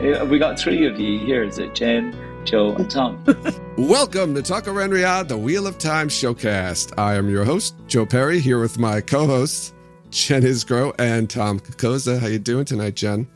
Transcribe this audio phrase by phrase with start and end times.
[0.03, 1.43] We got three of you here.
[1.43, 3.23] Is it Jen, Joe, and Tom?
[3.77, 6.91] Welcome to Talk Aran'rhiod, the Wheel of Time showcast.
[6.97, 9.73] I am your host, Joe Perry, here with my co-hosts,
[10.09, 12.19] Jen Isgro and Tom Kokoza.
[12.19, 13.29] How you doing tonight, Jen?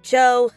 [0.00, 0.50] Joe,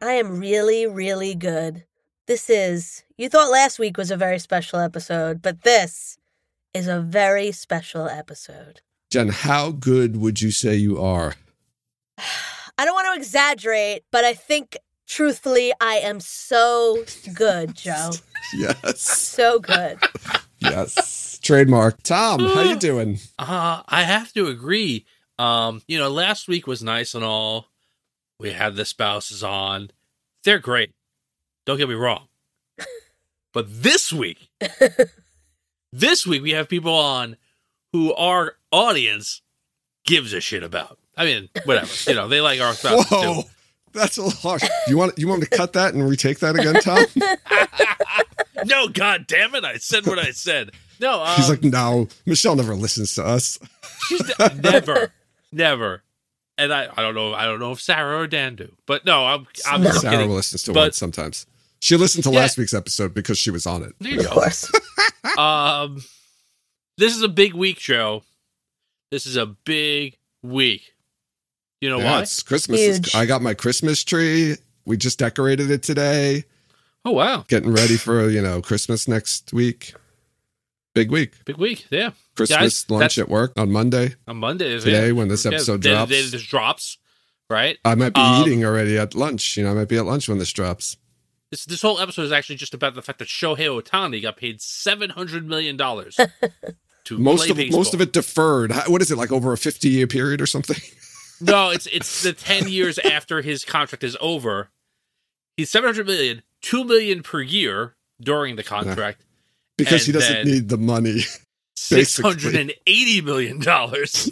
[0.00, 1.84] I am really, really good.
[2.26, 6.16] This is, you thought last week was a very special episode, but this
[6.72, 8.80] is a very special episode.
[9.10, 11.34] Jen, how good would you say you are?
[12.80, 14.74] I don't want to exaggerate, but I think
[15.06, 18.12] truthfully, I am so good, Joe.
[18.54, 19.02] Yes.
[19.02, 19.98] So good.
[20.60, 21.38] Yes.
[21.42, 22.02] Trademark.
[22.02, 23.18] Tom, how you doing?
[23.38, 25.04] Uh, I have to agree.
[25.38, 27.66] Um, you know, last week was nice and all.
[28.38, 29.90] We had the spouses on.
[30.44, 30.94] They're great.
[31.66, 32.28] Don't get me wrong.
[33.52, 34.48] But this week,
[35.92, 37.36] this week we have people on
[37.92, 39.42] who our audience
[40.06, 40.99] gives a shit about.
[41.20, 41.90] I mean, whatever.
[42.10, 43.42] You know, they like our spouses Whoa.
[43.42, 43.48] too.
[43.92, 44.62] That's a little harsh.
[44.88, 47.04] You want you want me to cut that and retake that again, Tom?
[48.66, 49.64] No, god damn it!
[49.64, 50.72] I said what I said.
[51.00, 53.58] No, um, He's like, no, Michelle never listens to us.
[54.08, 55.12] She's ne- never,
[55.50, 56.02] never.
[56.58, 59.24] And I, I don't know, I don't know if Sarah or Dan do, but no,
[59.26, 60.30] I'm, I'm just Sarah kidding.
[60.30, 61.46] listens to But- one sometimes.
[61.82, 62.40] She listened to Yeah.
[62.40, 63.94] last week's episode because she was on it.
[63.98, 64.32] There you Of go.
[64.32, 64.70] course.
[65.38, 66.04] Um,
[66.98, 68.22] this is a big week, Joe.
[69.10, 70.92] This is a big week.
[71.80, 72.22] You know yeah, why?
[72.22, 72.80] it's Christmas.
[72.80, 73.14] is- Huge.
[73.14, 74.56] I got my Christmas tree.
[74.84, 76.44] We just decorated it today.
[77.04, 79.94] Oh wow, Getting ready for you know Christmas next week.
[80.94, 81.32] Big week.
[81.44, 81.86] big week.
[81.90, 84.16] Yeah, Christmas Guys, lunch at work on Monday.
[84.28, 85.12] on Monday is Today yeah.
[85.12, 86.10] when this episode day- drops.
[86.10, 86.98] day this drops,
[87.48, 87.78] right?
[87.84, 89.56] I might be Um, eating already at lunch.
[89.56, 90.96] You know, I might be at lunch when this drops.
[91.50, 94.60] This this whole episode is actually just about the fact that Shohei Ohtani got paid
[94.60, 96.16] seven hundred million dollars
[97.04, 97.78] to Most play of baseball.
[97.80, 98.72] most of it deferred.
[98.88, 100.76] What is it like over a fifty year period or something?
[101.40, 104.70] No, it's it's the ten years after his contract is over.
[105.56, 109.22] He's seven hundred million, two million per year during the contract,
[109.78, 111.20] Because he doesn't need the money.
[111.76, 114.30] six hundred and eighty million dollars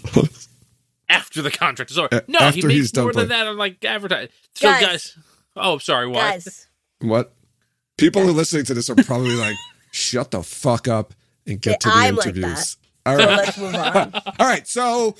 [1.09, 2.09] after the contract is over.
[2.29, 3.41] No, he after he's makes done more than playing.
[3.45, 4.29] that on like advertising.
[4.55, 4.83] So Guys.
[4.83, 5.19] guys,
[5.57, 6.21] oh sorry, what?
[6.21, 6.67] Guys,
[7.01, 7.33] what?
[7.97, 9.57] People who are listening to this are probably like,
[9.93, 11.15] "Shut the fuck up
[11.47, 12.88] and get Yeah, to the I'm like interviews." that.
[13.09, 14.13] All so let's move on.
[14.39, 15.17] All right, so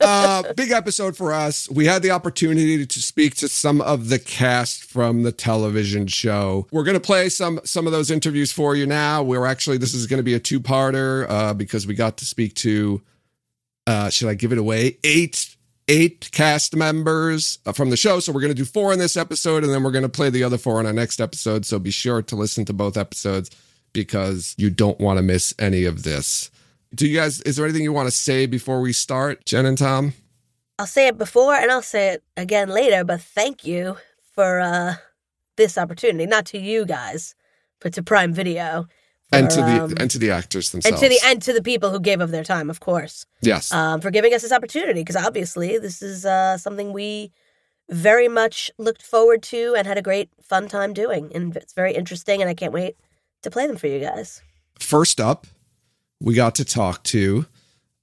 [0.00, 1.70] uh, big episode for us.
[1.70, 6.66] We had the opportunity to speak to some of the cast from the television show.
[6.72, 9.22] We're going to play some some of those interviews for you now.
[9.22, 12.24] We're actually this is going to be a two parter uh, because we got to
[12.24, 13.02] speak to.
[13.86, 14.98] Uh, should I give it away?
[15.04, 15.56] Eight
[15.86, 18.20] eight cast members uh, from the show.
[18.20, 20.28] So we're going to do four in this episode, and then we're going to play
[20.28, 21.64] the other four in our next episode.
[21.64, 23.50] So be sure to listen to both episodes
[23.92, 26.50] because you don't want to miss any of this.
[26.94, 29.76] Do you guys, is there anything you want to say before we start, Jen and
[29.76, 30.14] Tom?
[30.78, 33.96] I'll say it before and I'll say it again later, but thank you
[34.34, 34.94] for uh,
[35.56, 36.24] this opportunity.
[36.24, 37.34] Not to you guys,
[37.80, 38.86] but to Prime Video.
[39.30, 41.62] And to the um, and to the actors themselves, and to the and to the
[41.62, 43.70] people who gave of their time, of course, yes.
[43.72, 45.00] um, for giving us this opportunity.
[45.02, 47.30] Because obviously, this is uh, something we
[47.90, 51.94] very much looked forward to and had a great fun time doing, and it's very
[51.94, 52.40] interesting.
[52.40, 52.96] And I can't wait
[53.42, 54.40] to play them for you guys.
[54.80, 55.46] First up,
[56.20, 57.46] we got to talk to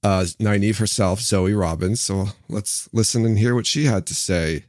[0.02, 2.00] uh Nynaeve herself, Zoe Robins.
[2.00, 4.64] So let's listen and hear what she had to say.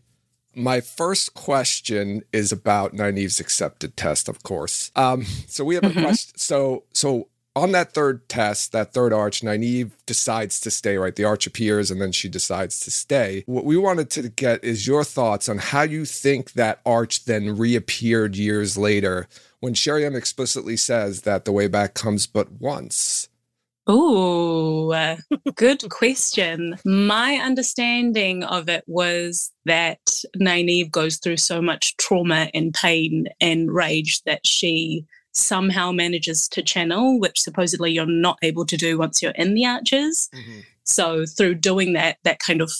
[0.55, 4.91] My first question is about Nynaeve's accepted test, of course.
[4.95, 6.37] Um, so we have a question.
[6.37, 7.27] So so
[7.57, 11.15] on that third test, that third arch, Nynaeve decides to stay, right?
[11.15, 13.43] The arch appears and then she decides to stay.
[13.47, 17.57] What we wanted to get is your thoughts on how you think that arch then
[17.57, 19.27] reappeared years later
[19.59, 23.27] when Sheriam explicitly says that the way back comes but once.
[24.91, 25.17] Uh,
[25.55, 26.77] good question.
[26.85, 29.99] My understanding of it was that
[30.37, 36.61] Nynaeve goes through so much trauma and pain and rage that she somehow manages to
[36.61, 40.29] channel, which supposedly you're not able to do once you're in the arches.
[40.83, 42.71] So through doing that, that kind of,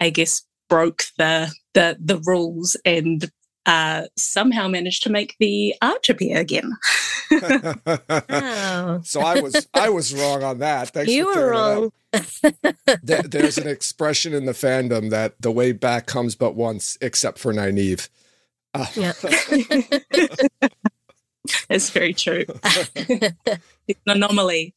[0.00, 3.30] I guess, broke the the the rules and
[3.66, 6.72] uh, somehow managed to make the arch appear again.
[7.32, 9.00] Oh.
[9.04, 10.90] so I was I was wrong on that.
[10.90, 11.92] Thanks you for were wrong.
[13.02, 17.38] There- There's an expression in the fandom that the way back comes but once, except
[17.38, 18.08] for Nynaeve.
[18.74, 19.12] Uh, Yeah.
[21.68, 22.44] it's very true.
[22.48, 24.74] it's an anomaly.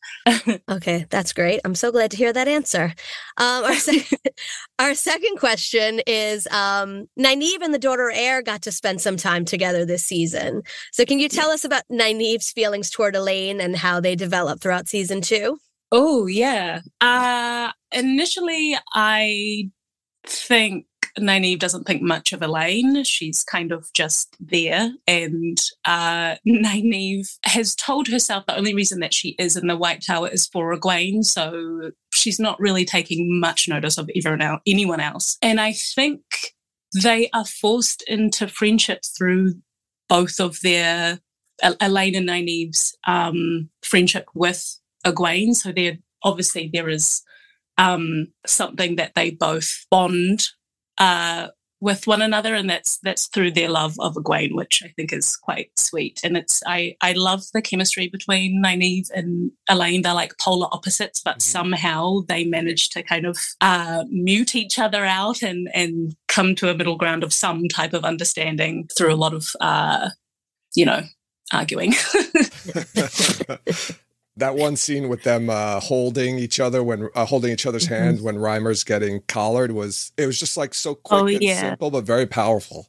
[0.70, 1.62] Okay, that's great.
[1.66, 2.94] I'm so glad to hear that answer.
[3.38, 4.10] Um, our, sec-
[4.80, 9.46] our second question is um, Nynaeve and the daughter Heir got to spend some time
[9.46, 10.64] together this season.
[10.92, 14.88] So, can you tell us about Nynaeve's feelings toward Elayne and how they developed throughout
[14.88, 15.58] season two?
[15.92, 16.82] Oh yeah.
[17.02, 19.70] Uh initially I
[20.26, 20.88] think
[21.20, 23.06] Nynaeve doesn't think much of Elayne.
[23.06, 24.92] She's kind of just there.
[25.08, 30.04] And uh Nynaeve has told herself the only reason that she is in the White
[30.06, 31.24] Tower is for Egwene.
[31.24, 35.38] So she's not really taking much notice of everyone else, anyone else.
[35.42, 36.22] And I think
[37.02, 39.56] they are forced into friendship through
[40.10, 41.20] both of their
[41.64, 45.54] Elayne and Nynaeve's um, friendship with Egwene.
[45.56, 47.24] So there, obviously, there is
[47.78, 50.46] um, something that they both bond
[50.98, 51.48] uh,
[51.84, 55.36] with one another, and that's that's through their love of Egwene, which I think is
[55.36, 56.22] quite sweet.
[56.24, 60.02] And it's I I love the chemistry between Nynaeve and Elayne.
[60.02, 65.04] They're like polar opposites, but somehow they manage to kind of uh, mute each other
[65.04, 69.16] out and and come to a middle ground of some type of understanding through a
[69.16, 70.10] lot of uh,
[70.76, 71.02] you know
[71.52, 71.94] arguing.
[74.38, 77.98] that one scene with them uh, holding each other when uh, holding each other's Mhm.
[77.98, 81.60] hands when Reimer's getting collared was it was just like so quick Oh, and yeah.
[81.60, 82.88] simple but very powerful.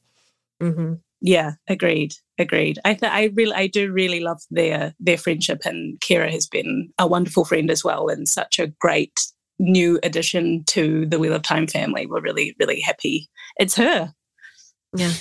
[0.62, 0.94] Mm-hmm.
[1.20, 2.79] Yeah, agreed, agreed.
[2.85, 6.91] I th- I really, I do really love their their friendship, and Ceara has been
[6.99, 9.20] a wonderful friend as well, and such a great
[9.58, 12.05] new addition to the Wheel of Time family.
[12.06, 13.29] We're really, really happy.
[13.58, 14.12] It's her.
[14.97, 15.12] Yeah.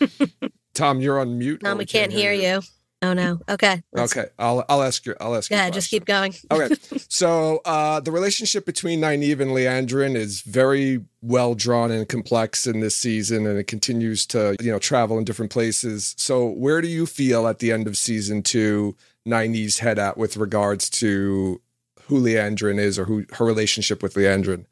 [0.74, 1.60] Tom, you're on mute.
[1.64, 2.60] Tom, or we can't hear you.
[3.00, 3.38] Oh, no.
[3.48, 3.80] Okay.
[3.92, 5.14] let's- Okay, I'll I'll ask you.
[5.20, 5.56] I'll ask you.
[5.56, 6.34] Yeah, just keep going.
[6.50, 6.74] Okay,
[7.08, 12.80] so uh, the relationship between Nynaeve and Liandrin is very well drawn and complex in
[12.80, 16.14] this season, and it continues to you know travel in different places.
[16.18, 18.96] So, where do you feel at the end of season two
[19.26, 21.60] Nynaeve's head at with regards to
[22.06, 24.64] who Liandrin is or who her relationship with Liandrin?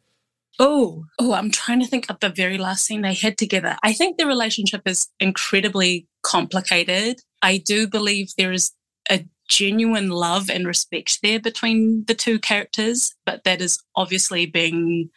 [0.58, 3.76] Oh, oh, I'm trying to think of the very last scene they had together.
[3.84, 7.20] I think the relationship is incredibly complicated.
[7.42, 8.72] I do believe there is
[9.10, 15.10] a genuine love and respect there between the two characters, but that is obviously being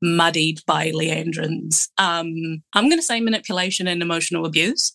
[0.00, 4.92] muddied by Liandrin's um I'm going to say manipulation and emotional abuse.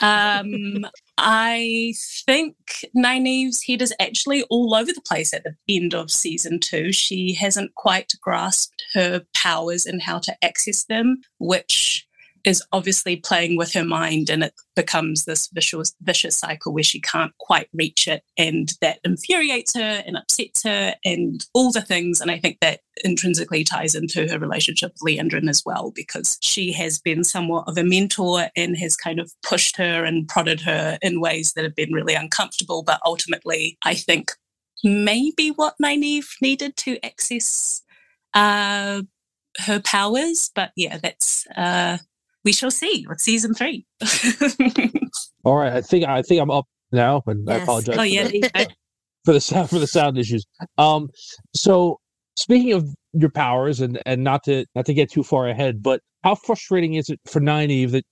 [0.00, 0.86] Um
[1.18, 1.92] I
[2.26, 2.56] think
[2.96, 6.92] Nynaeve's head is actually all over the place at the end of season two.
[6.92, 12.06] She hasn't quite grasped her powers and how to access them, which
[12.44, 17.00] is obviously playing with her mind, and it becomes this vicious, vicious cycle where she
[17.00, 22.20] can't quite reach it, and that infuriates her and upsets her, and all the things.
[22.20, 26.72] And I think that intrinsically ties into her relationship with Liandrin as well, because she
[26.72, 30.98] has been somewhat of a mentor and has kind of pushed her and prodded her
[31.02, 32.82] in ways that have been really uncomfortable.
[32.82, 34.32] But ultimately, I think
[34.84, 37.82] maybe what Nynaeve needed to access
[38.34, 39.02] uh,
[39.60, 40.50] her powers.
[40.54, 41.98] But yeah, that's uh,
[42.44, 43.86] we shall see with season three.
[45.44, 48.24] All right, I think I think I'm up now, and I apologize oh for, yeah,
[48.28, 48.72] the, there you go.
[49.24, 50.44] for the sound for the sound issues.
[50.78, 51.08] Um,
[51.54, 51.98] so
[52.36, 56.00] speaking of your powers, and and not to not to get too far ahead, but
[56.22, 58.04] how frustrating is it for Nynaeve that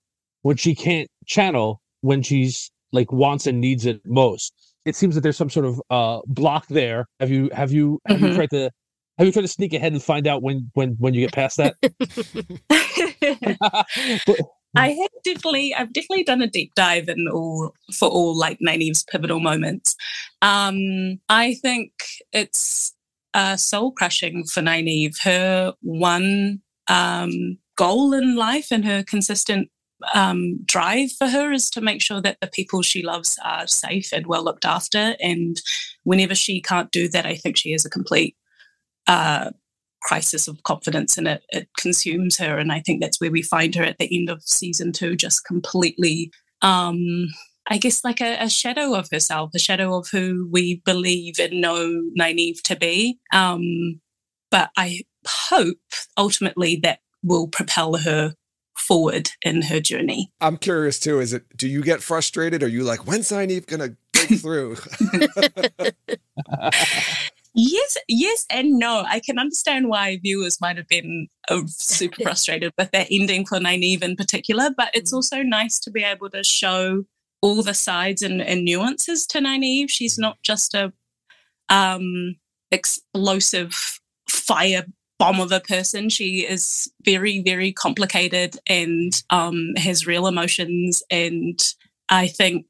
[0.43, 4.53] when she can't channel when she's like wants and needs it most?
[4.85, 7.07] It seems that there's some sort of uh block there.
[7.21, 8.35] Have you have you have you Mhm.
[8.35, 8.71] tried to
[9.19, 11.57] have you tried to sneak ahead and find out when when when you get past
[11.59, 11.77] that?
[14.75, 19.05] I have definitely, I've definitely done a deep dive in all for all like Nynaeve's
[19.05, 19.95] pivotal moments.
[20.41, 21.93] Um, I think
[22.33, 22.95] it's
[23.35, 25.21] uh, soul crushing for Nynaeve.
[25.23, 29.69] Her one um, goal in life and her consistent
[30.15, 34.13] um, drive for her is to make sure that the people she loves are safe
[34.13, 35.17] and well looked after.
[35.21, 35.61] And
[36.05, 38.37] whenever she can't do that, I think she is a complete
[39.07, 39.51] uh,
[40.03, 42.59] crisis of confidence and it, it consumes her.
[42.59, 45.45] And I think that's where we find her at the end of season two, just
[45.45, 46.31] completely,
[46.61, 47.29] um,
[47.69, 51.61] I guess, like a, a shadow of herself, a shadow of who we believe and
[51.61, 53.19] know Nynaeve to be.
[53.33, 54.01] Um,
[54.51, 55.79] but I hope
[56.17, 58.35] ultimately that will propel her
[58.77, 60.33] forward in her journey.
[60.41, 61.21] I'm curious too.
[61.21, 61.57] Is it?
[61.57, 62.63] Do you get frustrated?
[62.63, 64.77] Are you like, when's Nynaeve gonna break through?
[67.55, 69.05] Yes, yes, and no.
[69.07, 73.59] I can understand why viewers might have been uh, super frustrated with that ending for
[73.59, 77.05] Nynaeve in particular, but it's also nice to be able to show
[77.43, 79.91] all the sides and, and nuances to Nynaeve.
[79.91, 80.93] She's not just a
[81.69, 82.37] um,
[82.71, 83.75] explosive
[84.31, 84.87] fire
[85.19, 86.09] bomb of a person.
[86.09, 91.03] She is very, very complicated and um, has real emotions.
[91.11, 91.61] And
[92.09, 92.67] I think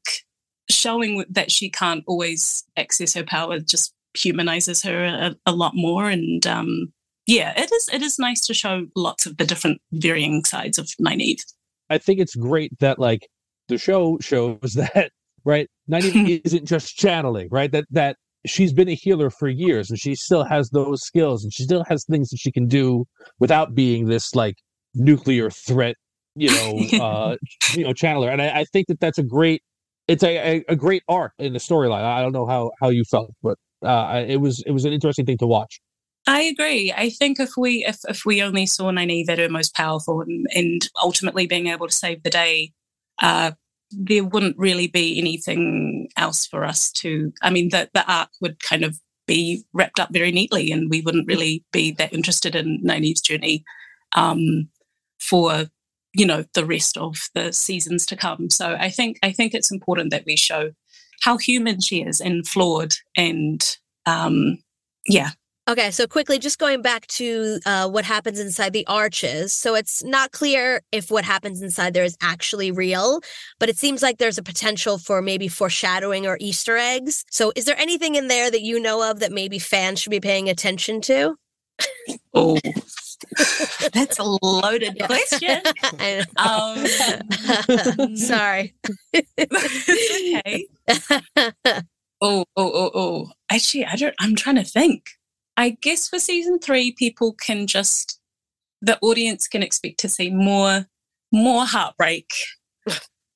[0.69, 6.09] showing that she can't always access her power just humanizes her a, a lot more.
[6.09, 6.93] And um,
[7.25, 7.89] yeah, it is.
[7.91, 11.41] It is nice to show lots of the different varying sides of Nynaeve.
[11.89, 13.27] I think it's great that like
[13.67, 15.11] the show shows that
[15.45, 15.67] right.
[15.89, 17.71] Nynaeve isn't just channeling, right?
[17.71, 21.53] That that she's been a healer for years and she still has those skills and
[21.53, 23.05] she still has things that she can do
[23.39, 24.55] without being this like
[24.95, 25.95] nuclear threat
[26.35, 27.35] you know uh
[27.73, 29.61] you know channeler and I, I think that that's a great
[30.07, 33.03] it's a, a, a great arc in the storyline i don't know how how you
[33.09, 35.79] felt but uh it was it was an interesting thing to watch
[36.25, 36.93] I agree.
[36.95, 40.47] I think if we if, if we only saw Nynaeve at her most powerful and,
[40.55, 42.71] and ultimately being able to save the day,
[43.21, 43.51] uh,
[43.97, 48.61] there wouldn't really be anything else for us to i mean the, the arc would
[48.63, 52.83] kind of be wrapped up very neatly and we wouldn't really be that interested in
[52.83, 53.63] Nynaeve's journey
[54.15, 54.67] um,
[55.21, 55.65] for
[56.13, 59.71] you know the rest of the seasons to come so i think i think it's
[59.71, 60.71] important that we show
[61.23, 64.57] how human she is and flawed and um,
[65.07, 65.31] yeah
[65.65, 69.53] Okay, so quickly, just going back to uh, what happens inside the arches.
[69.53, 73.21] So it's not clear if what happens inside there is actually real,
[73.61, 77.23] but it seems like there's a potential for maybe foreshadowing or Easter eggs.
[77.31, 80.19] So is there anything in there that you know of that maybe fans should be
[80.19, 81.35] paying attention to?
[82.33, 82.59] Oh,
[83.93, 85.61] that's a loaded question.
[86.37, 88.75] um, Sorry.
[89.39, 90.67] okay.
[92.21, 93.31] Oh, oh, oh, oh.
[93.51, 94.15] Actually, I don't.
[94.19, 95.03] I'm trying to think.
[95.57, 98.19] I guess for season three, people can just
[98.81, 100.85] the audience can expect to see more
[101.31, 102.29] more heartbreak.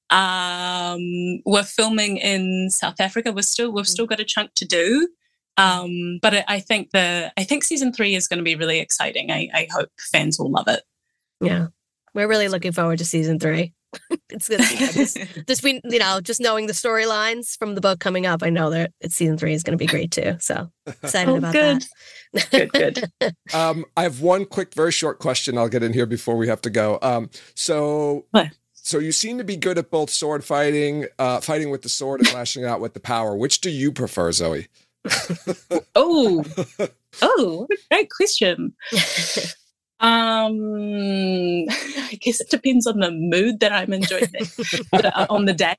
[0.10, 3.32] um, we're filming in South Africa.
[3.32, 5.10] We're still we've still got a chunk to do.
[5.58, 9.32] Um, but I think the I think season three is going to be really exciting.
[9.32, 10.84] I, I hope fans will love it.
[11.42, 11.68] Yeah,
[12.14, 13.74] we're really looking forward to season three.
[14.30, 18.00] it's gonna be just, just be you know just knowing the storylines from the book
[18.00, 18.44] coming up.
[18.44, 20.36] I know that it's season three is going to be great too.
[20.40, 21.86] So excited Oh, about good.
[22.34, 22.50] that.
[22.52, 23.36] Good, good.
[23.54, 25.58] Um, I have one quick, very short question.
[25.58, 27.00] I'll get in here before we have to go.
[27.02, 28.50] Um, so, What?
[28.74, 32.20] so you seem to be good at both sword fighting, uh, fighting with the sword,
[32.20, 33.36] and lashing out with the power.
[33.38, 34.68] Which do you prefer, Zoe?
[35.96, 36.44] Oh,
[37.22, 38.74] oh, great question.
[40.00, 45.76] Um, I guess it depends on the mood that I'm enjoying it, on the day.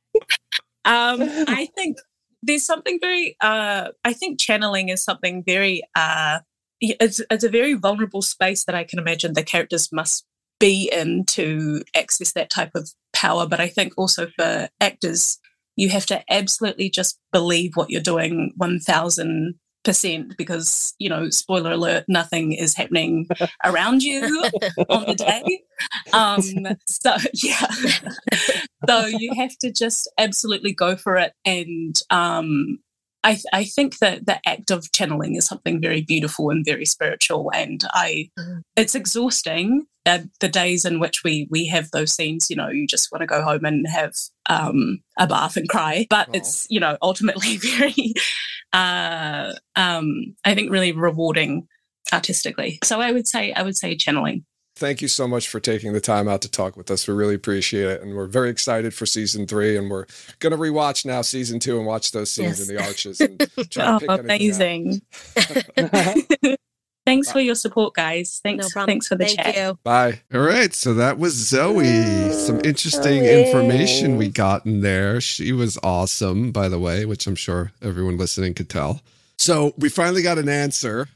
[0.84, 1.98] Um, I think
[2.42, 3.36] there's something very.
[3.40, 5.82] Uh, I think channeling is something very.
[5.94, 6.40] Uh,
[6.80, 10.24] it's it's a very vulnerable space that I can imagine the characters must
[10.58, 13.46] be in to access that type of power.
[13.46, 15.38] But I think also for actors,
[15.78, 19.54] you have to absolutely just believe what you're doing one thousand
[19.84, 23.28] percent because you know spoiler alert nothing is happening
[23.64, 24.22] around you
[24.88, 25.62] on the day.
[26.12, 26.42] Um
[26.86, 27.70] so yeah.
[28.88, 32.80] So you have to just absolutely go for it and um
[33.24, 36.84] I, th- I think that the act of channeling is something very beautiful and very
[36.84, 38.62] spiritual and i Mhm.
[38.76, 42.86] it's exhausting uh, the days in which we we have those scenes you know you
[42.86, 44.12] just want to go home and have
[44.48, 46.32] um a bath and cry but Aw.
[46.34, 48.14] it's you know ultimately very
[48.72, 51.66] uh um i think really rewarding
[52.12, 54.44] artistically so i would say i would say channeling
[54.78, 57.08] Thank you so much for taking the time out to talk with us.
[57.08, 59.76] We really appreciate it, and we're very excited for season three.
[59.76, 60.06] And we're
[60.38, 62.68] going to rewatch now season two and watch those scenes Yes.
[62.68, 63.20] in the arches.
[63.20, 63.38] And
[63.70, 65.02] try to oh pick amazing
[67.06, 69.78] thanks for your support guys thanks No thanks for the Thank chat you.
[69.82, 70.20] Bye.
[70.32, 70.72] All right.
[70.74, 72.30] So that was Zoe.
[72.32, 75.20] Some interesting information we got in there.
[75.20, 79.00] She was awesome, by the way, which I'm sure everyone listening could tell.
[79.38, 81.08] So we finally got an answer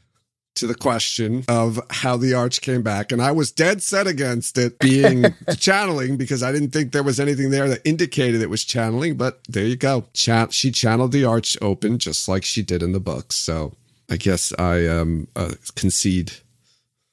[0.63, 3.11] to the question of how the arch came back.
[3.11, 5.25] And I was dead set against it being
[5.57, 9.17] channeling because I didn't think there was anything there that indicated it was channeling.
[9.17, 10.05] But there you go.
[10.13, 13.35] Chan- she channeled the arch open just like she did in the books.
[13.35, 13.73] So
[14.09, 16.31] I guess I um, uh, concede.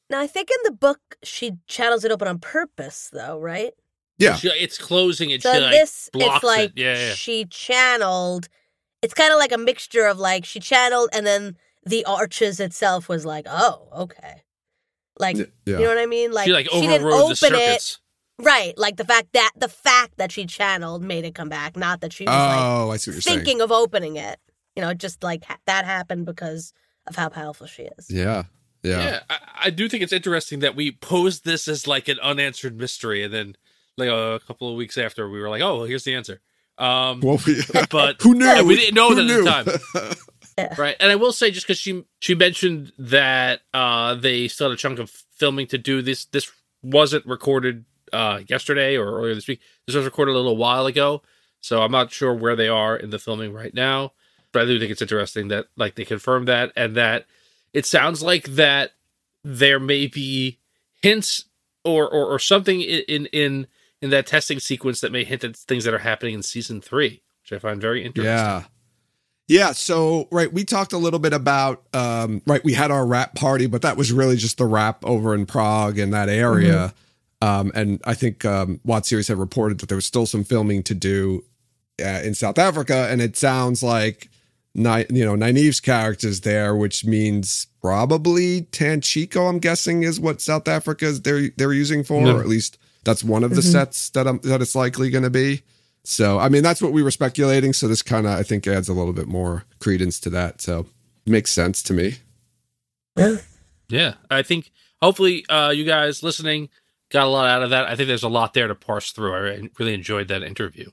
[0.09, 3.73] Now I think in the book she channels it open on purpose, though, right?
[4.19, 4.37] Yeah.
[4.37, 6.73] She- It's closing and So she in like this, blocks it's like it.
[6.76, 7.12] Yeah, yeah.
[7.14, 8.49] she channeled.
[9.02, 13.08] It's kind of like a mixture of like she channeled, and then the arches itself
[13.08, 14.42] was like, oh, okay,
[15.18, 15.44] like Yeah.
[15.66, 16.32] you know what I mean?
[16.32, 17.99] Like she like didn't overrode the open it, circuits.
[18.40, 18.76] right?
[18.78, 22.12] Like the fact that the fact that she channeled made it come back, not that
[22.12, 23.38] she was like Oh, I see what you're saying.
[23.38, 24.38] thinking of opening it.
[24.76, 26.72] You know, just like ha- that happened because
[27.06, 28.10] of how powerful she is.
[28.10, 28.44] Yeah.
[28.82, 28.99] Yeah.
[29.02, 32.78] Yeah, I, I do think it's interesting that we posed this as like an unanswered
[32.78, 33.56] mystery, and then
[33.99, 36.40] like a couple of weeks after, we were like, "Oh, well, here's the answer."
[36.78, 37.60] Um, Well, we,
[37.90, 38.46] but who knew?
[38.46, 39.46] Yeah, we didn't know Who that knew?
[39.46, 40.16] at the time.
[40.78, 40.97] right?
[41.00, 44.80] And I will say, just because she she mentioned that uh, they still had a
[44.80, 46.02] chunk of filming to do.
[46.02, 46.50] This this
[46.83, 49.61] wasn't recorded uh, yesterday or earlier this week.
[49.87, 51.23] This was recorded a little while ago,
[51.61, 54.12] so I'm not sure where they are in the filming right now.
[54.52, 57.26] But I do think it's interesting that like they confirmed that and that
[57.73, 58.92] it sounds like that
[59.45, 60.59] there may be
[61.02, 61.45] hints
[61.85, 63.66] or or, or something in, in in
[64.02, 67.23] in that testing sequence that may hint at things that are happening in season three,
[67.42, 68.33] which I find very interesting.
[68.33, 68.64] Yeah.
[69.50, 73.35] Yeah, so right, we talked a little bit about um right, we had our rap
[73.35, 76.95] party, but that was really just the rap over in Prague and that area.
[77.42, 80.85] Um and I think um Watt series had reported that there was still some filming
[80.85, 81.42] to do
[82.00, 84.28] uh, in South Africa and it sounds like
[84.73, 90.69] Ni- you know, Nynaeve's character's there, which means probably Tanchico, I'm guessing, is what South
[90.69, 92.35] Africa is they're they're using for, Yeah.
[92.35, 93.73] or at least that's one of the Mhm.
[93.73, 95.62] sets that I'm, that it's likely going to be.
[96.04, 97.73] So, I mean, that's what we were speculating.
[97.73, 100.61] So this kind of, I think, adds a little bit more credence to that.
[100.61, 100.87] So
[101.26, 102.16] makes sense to me.
[103.16, 103.37] Yeah,
[103.88, 104.14] Yeah.
[104.30, 104.71] I think
[105.02, 106.69] hopefully uh, you guys listening
[107.11, 107.87] got a lot out of that.
[107.87, 109.35] I think there's a lot there to parse through.
[109.35, 110.90] I really enjoyed that interview.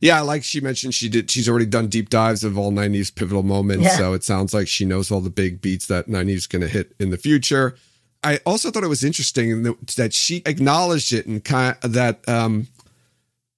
[0.00, 1.30] Yeah, like she mentioned, she did.
[1.30, 3.84] She's already done deep dives of all Nynaeve's pivotal moments.
[3.84, 3.96] Yeah.
[3.96, 6.92] So it sounds like she knows all the big beats that Nynaeve's going to hit
[6.98, 7.76] in the future.
[8.24, 12.66] I also thought it was interesting that, that she acknowledged it and kind that um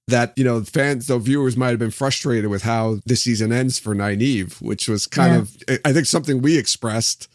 [0.07, 3.79] that you know fans though viewers might have been frustrated with how this season ends
[3.79, 5.75] for Nynaeve, which was kind Yeah.
[5.75, 7.27] of I think something we expressed,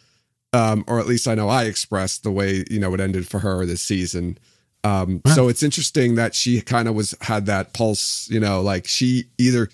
[0.53, 3.41] um, or at least I know I expressed the way you know it ended for
[3.41, 4.39] her this season.
[4.83, 8.87] Um, so it's interesting that she kind of was had that pulse, you know, like
[8.87, 9.69] she either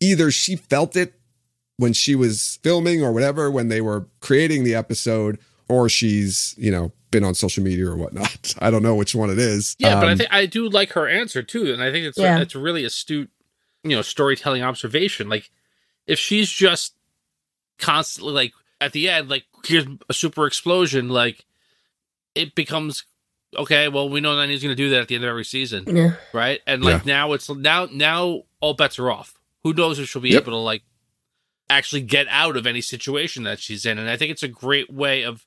[0.00, 1.14] either she felt it
[1.78, 6.70] when she was filming or whatever when they were creating the episode, or she's you
[6.70, 8.54] know been on social media or whatnot.
[8.58, 9.76] I don't know which one it is.
[9.78, 12.18] Yeah, but I Um, think I do like her answer too, and I think it's
[12.18, 12.40] Yeah.
[12.40, 13.30] it's a really astute,
[13.84, 15.28] you know, storytelling observation.
[15.28, 15.50] Like
[16.08, 16.94] if she's just
[17.78, 21.44] constantly like at the end, like here's a super explosion, like
[22.34, 23.04] it becomes
[23.56, 23.88] okay.
[23.88, 26.14] Well, we know Nani's going to do that at the end of every season, Yeah.
[26.32, 26.60] right?
[26.66, 29.34] And like now it's now now all bets are off.
[29.62, 30.42] Who knows if she'll be Yep.
[30.42, 30.82] able to like
[31.70, 33.98] actually get out of any situation that she's in?
[33.98, 35.46] And I think it's a great way of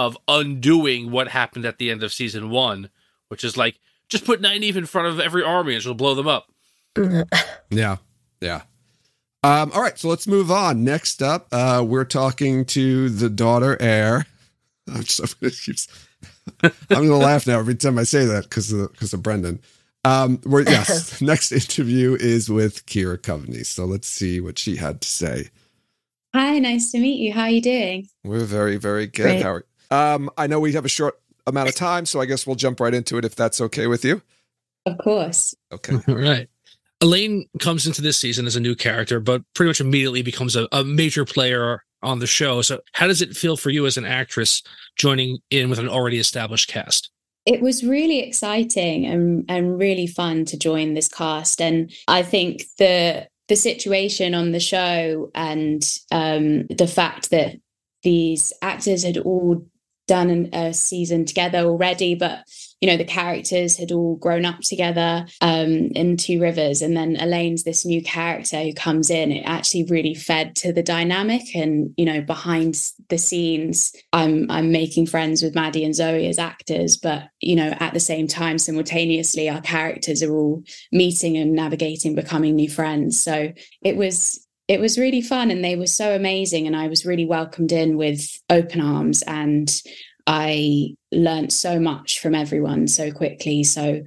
[0.00, 2.88] of undoing what happened at the end of season one,
[3.28, 6.28] which is like just put Nynaeve in front of every army and she'll blow them
[6.28, 6.50] up.
[7.72, 7.98] Yeah.
[8.40, 8.62] Yeah.
[9.44, 10.82] Um, all right, so let's move on.
[10.82, 14.26] Next up, uh, we're talking to the daughter heir.
[14.92, 15.24] I'm so
[16.62, 19.60] I'm gonna laugh now every time I say that because of because of Brendan.
[20.04, 21.22] Um, we're yes.
[21.22, 23.64] next interview is with Ceara Coveney.
[23.64, 25.50] So let's see what she had to say.
[26.34, 27.32] Hi, nice to meet you.
[27.32, 28.08] How are you doing?
[28.24, 29.22] We're very very good.
[29.22, 29.42] Great.
[29.42, 32.46] How are um, I know we have a short amount of time, so I guess
[32.46, 34.22] we'll jump right into it if that's okay with you.
[34.86, 35.54] Of course.
[35.72, 35.96] Okay.
[36.08, 36.48] All right.
[37.02, 40.68] Elayne comes into this season as a new character, but pretty much immediately becomes a,
[40.70, 42.62] a major player on the show.
[42.62, 44.62] So, how does it feel for you as an actress
[44.96, 47.10] joining in with an already established cast?
[47.46, 51.60] It was really exciting and, and really fun to join this cast.
[51.60, 57.56] And I think the the situation on the show and um, the fact that
[58.04, 59.66] these actors had all
[60.10, 62.40] done an, a season together already, but
[62.80, 67.14] you know the characters had all grown up together um, in Two Rivers, and then
[67.16, 69.30] Elayne's this new character who comes in.
[69.30, 72.74] It actually really fed to the dynamic, and you know behind
[73.08, 77.72] the scenes, I'm I'm making friends with Maddie and Zoe as actors, but you know
[77.78, 83.22] at the same time, simultaneously, our characters are all meeting and navigating, becoming new friends.
[83.22, 87.04] So it was it was really fun and they were so amazing and i was
[87.04, 89.82] really welcomed in with open arms and
[90.26, 93.64] i learned so much from everyone so quickly.
[93.64, 94.02] So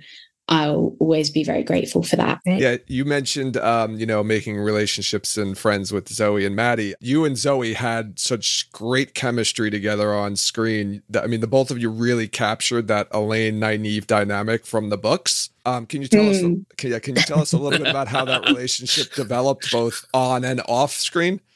[0.54, 5.38] i'll always be very grateful for that Yeah, you mentioned um, you know, making relationships
[5.38, 6.94] and friends with Zoe and Maddie.
[7.00, 11.02] You and Zoe had such great chemistry together on screen.
[11.20, 15.50] I mean, the both of you really captured that Elayne Nynaeve dynamic from the books.
[15.66, 16.38] Um, can you tell us?
[16.38, 16.66] Mm.
[16.78, 20.06] Can, yeah, can you tell us a little bit about how that relationship developed, both
[20.13, 21.39] on and off screen?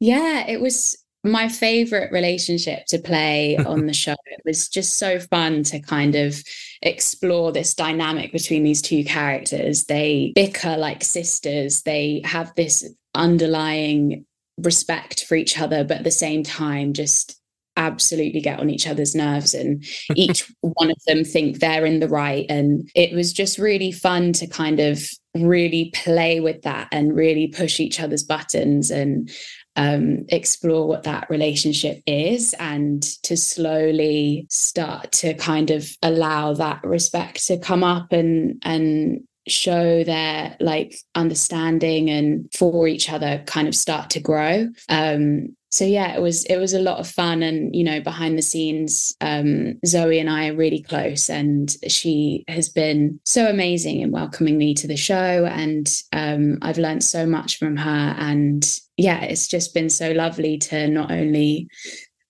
[0.00, 4.14] Yeah, it was my favorite relationship to play on the show.
[4.26, 6.42] It was just so fun to kind of
[6.82, 9.84] explore this dynamic between these two characters.
[9.84, 14.24] They bicker like sisters, they have this underlying
[14.58, 17.38] respect for each other, but at the same time, just
[17.78, 19.84] absolutely get on each other's nerves and
[20.16, 24.32] each one of them think they're in the right and it was just really fun
[24.32, 25.00] to kind of
[25.34, 29.30] really play with that and really push each other's buttons and
[29.78, 36.82] um, explore what that relationship is and to slowly start to kind of allow that
[36.82, 43.68] respect to come up and and show their like understanding and for each other kind
[43.68, 44.68] of start to grow.
[44.88, 48.38] Um so yeah it was it was a lot of fun and you know behind
[48.38, 54.00] the scenes um zoe and i are really close and she has been so amazing
[54.00, 58.80] in welcoming me to the show and um i've learned so much from her and
[58.98, 61.68] yeah it's just been so lovely to not only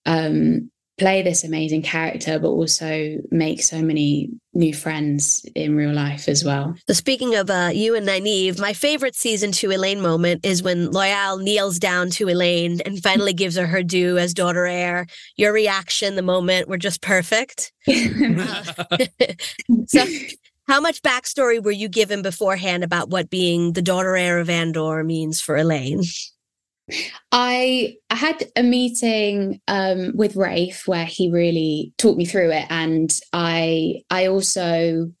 [0.05, 6.27] um play this amazing character, but also make so many new friends in real life
[6.27, 6.75] as well.
[6.87, 10.89] So speaking of uh, you and Nynaeve, my favorite season two Elayne moment is when
[10.89, 15.07] Loial kneels down to Elayne and finally gives her her due as daughter heir.
[15.37, 17.71] Your reaction, the moment, were just perfect.
[17.87, 18.63] uh,
[19.87, 20.05] so.
[20.67, 25.03] How much backstory were you given beforehand about what being the daughter heir of Andor
[25.03, 26.05] means for Elayne?
[27.31, 32.65] I I had a meeting um, with Rafe where he really talked me through it,
[32.69, 35.11] and I I also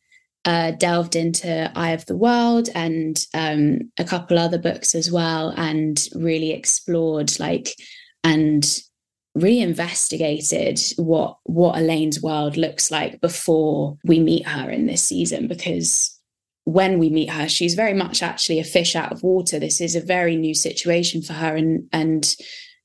[0.45, 5.53] uh, delved into Eye of the World and um, a couple other books as well,
[5.55, 7.73] and really explored like
[8.23, 8.65] and
[9.35, 15.47] really investigated what what Elayne's world looks like before we meet her in this season
[15.47, 16.18] because
[16.69, 19.59] when we meet her, she's very much actually a fish out of water.
[19.59, 22.35] This is a very new situation for her and and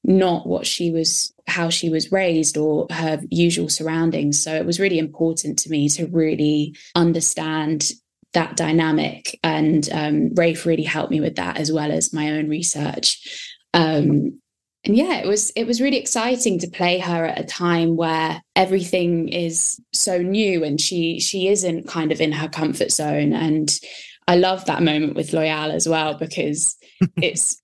[0.03, 4.43] not what she was how she was raised or her usual surroundings.
[4.43, 7.91] So it was really important to me to really understand
[8.33, 9.39] that dynamic.
[9.43, 13.51] And um, Rafe really helped me with that as well as my own research.
[13.75, 14.41] Um,
[14.85, 18.43] and yeah it was it was really exciting to play her at a time where
[18.55, 23.33] everything is so new and she she isn't kind of in her comfort zone.
[23.33, 23.73] And
[24.27, 26.77] i love that moment with loial as well because
[27.23, 27.61] it's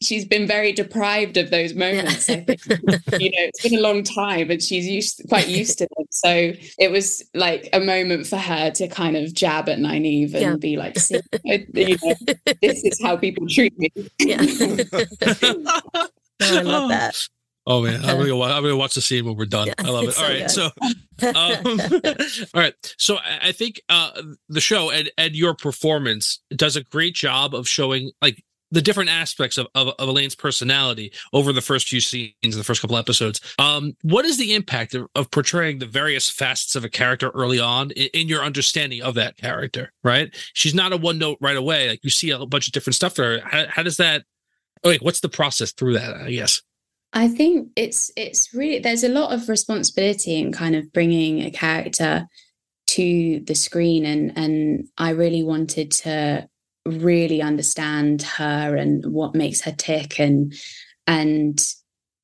[0.00, 2.60] she's been very deprived of those moments I think.
[2.68, 6.06] you know it's been a long time and she's used quite used to them.
[6.10, 10.42] So it was like a moment for her to kind of jab at Nynaeve and
[10.42, 10.56] yeah.
[10.56, 10.96] be like
[11.44, 12.14] you know
[12.62, 13.90] this is how people treat me.
[14.18, 14.46] Yeah
[16.42, 17.28] Oh, I love that.
[17.66, 18.42] Oh man, I'm gonna go.
[18.42, 19.68] I'm gonna watch the scene when we're done.
[19.68, 20.18] Yeah, I love it.
[20.18, 20.64] All right, so,
[21.34, 21.80] um,
[22.54, 27.14] all right, so I think uh, the show and and your performance does a great
[27.14, 31.88] job of showing like the different aspects of, of, of Elayne's personality over the first
[31.88, 33.40] few scenes the first couple episodes.
[33.58, 37.60] Um, what is the impact of, of, portraying the various facets of a character early
[37.60, 39.92] on in, in, your understanding of that character?
[40.02, 41.88] Right, she's not a one note right away.
[41.88, 43.40] Like you see a bunch of different stuff there.
[43.40, 44.24] How, how does that
[44.84, 46.14] wait, what's the process through that?
[46.14, 46.62] I guess.
[47.12, 51.50] I think it's it's really there's a lot of responsibility in kind of bringing a
[51.50, 52.26] character
[52.88, 56.48] to the screen, and and I really wanted to
[56.86, 60.52] really understand her and what makes her tick, and
[61.06, 61.64] and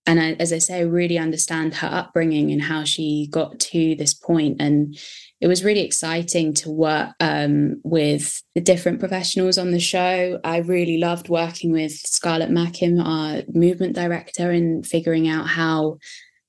[0.07, 4.13] and I, as I say, really understand her upbringing and how she got to this
[4.13, 4.99] point, and
[5.41, 10.39] it was really exciting to work um, with the different professionals on the show.
[10.45, 15.97] I really loved working with Scarlett Mackmin, our movement director, and figuring out how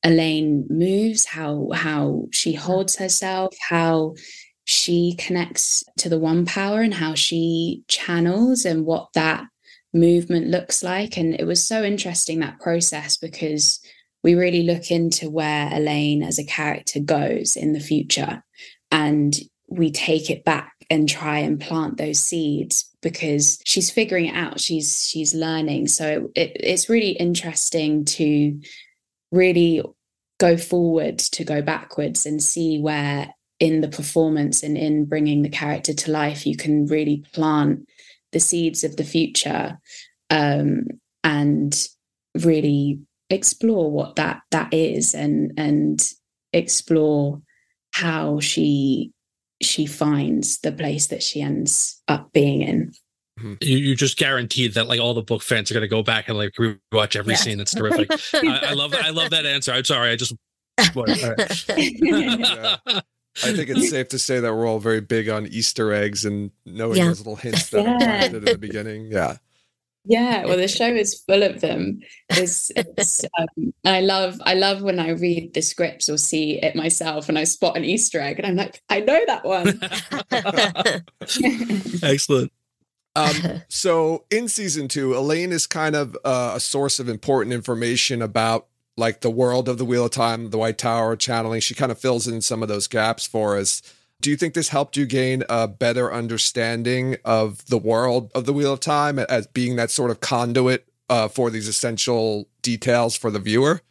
[0.04, 4.16] Elayne moves, how how she holds herself, how
[4.66, 9.46] she connects to the one power, and how she channels, and what that
[9.94, 11.18] movement looks like.
[11.18, 13.80] And it was so interesting that process because
[14.22, 18.44] we really look into where Elayne as a character goes in the future
[18.92, 19.36] and
[19.68, 24.60] we take it back and try and plant those seeds because she's figuring it out.
[24.60, 25.88] She's she's learning.
[25.88, 28.60] So it, it's really interesting to
[29.32, 29.82] really
[30.40, 35.50] go forward to go backwards and see where in the performance and in bringing the
[35.50, 37.88] character to life you can really plant
[38.32, 39.78] the seeds of the future
[40.32, 40.88] um,
[41.24, 41.88] and
[42.44, 43.00] really
[43.30, 46.10] explore what that that is and and
[46.54, 47.40] explore
[47.92, 49.12] how she
[49.62, 52.92] she finds the place that she ends up being in.
[53.40, 53.54] Mm-hmm.
[53.62, 56.28] You, you just guaranteed that like all the book fans are going to go back
[56.30, 57.40] and like rewatch every yeah.
[57.40, 57.60] scene.
[57.60, 58.12] It's terrific.
[58.34, 59.72] I, I, love I love that answer.
[59.72, 60.12] I'm sorry.
[60.12, 60.34] I just.
[60.80, 62.76] yeah.
[63.44, 66.52] I think it's safe to say that we're all very big on Easter eggs and
[66.66, 67.06] knowing yeah.
[67.06, 67.96] those little hints that yeah.
[67.96, 69.08] are planted at the beginning.
[69.12, 69.38] Yeah.
[70.04, 72.00] Yeah, well, the show is full of them.
[72.30, 76.76] It's, it's um, I love I love when I read the scripts or see it
[76.76, 79.80] myself and I spot an Easter egg and I'm like, I know that one.
[82.04, 82.52] Excellent.
[83.16, 88.22] Um, so in season two, Elayne is kind of uh, a source of important information
[88.22, 91.60] about like the world of the Wheel of Time, the White Tower channeling.
[91.60, 93.82] She kind of fills in some of those gaps for us.
[94.22, 98.54] Do you think this helped you gain a better understanding of the world of the
[98.54, 103.32] Wheel of Time as being that sort of conduit uh, for these essential details for
[103.32, 103.82] the viewer?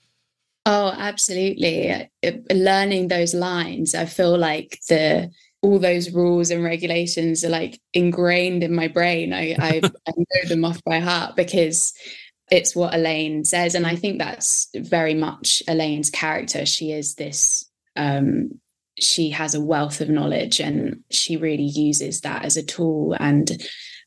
[0.67, 2.09] Oh, absolutely.
[2.51, 5.31] Learning those lines, I feel like the
[5.63, 9.33] all those rules and regulations are like ingrained in my brain.
[9.33, 11.93] I, I, I know them off by heart because
[12.51, 13.75] it's what Elayne says.
[13.75, 16.67] And I think that's very much Elayne's character.
[16.67, 18.61] She is this, um,
[19.01, 23.51] she has a wealth of knowledge and she really uses that as a tool and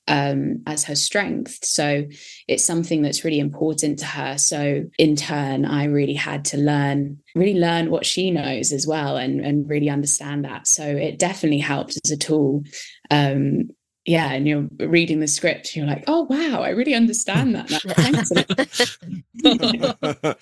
[0.08, 1.64] um, as her strength.
[1.64, 2.06] So
[2.48, 4.38] it's something that's really important to her.
[4.38, 9.18] So in turn, I really had to learn, really learn what she knows as well
[9.18, 10.68] and, and really understand that.
[10.68, 12.64] So it definitely helped as a tool.
[13.12, 13.70] Um,
[14.06, 17.72] yeah, and you're reading the script, you're like, oh wow, I really understand that.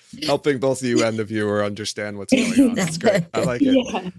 [0.26, 2.74] Helping both you and the viewer understand what's going on.
[2.74, 3.24] That's great.
[3.32, 3.72] I like it.
[3.92, 4.10] Yeah.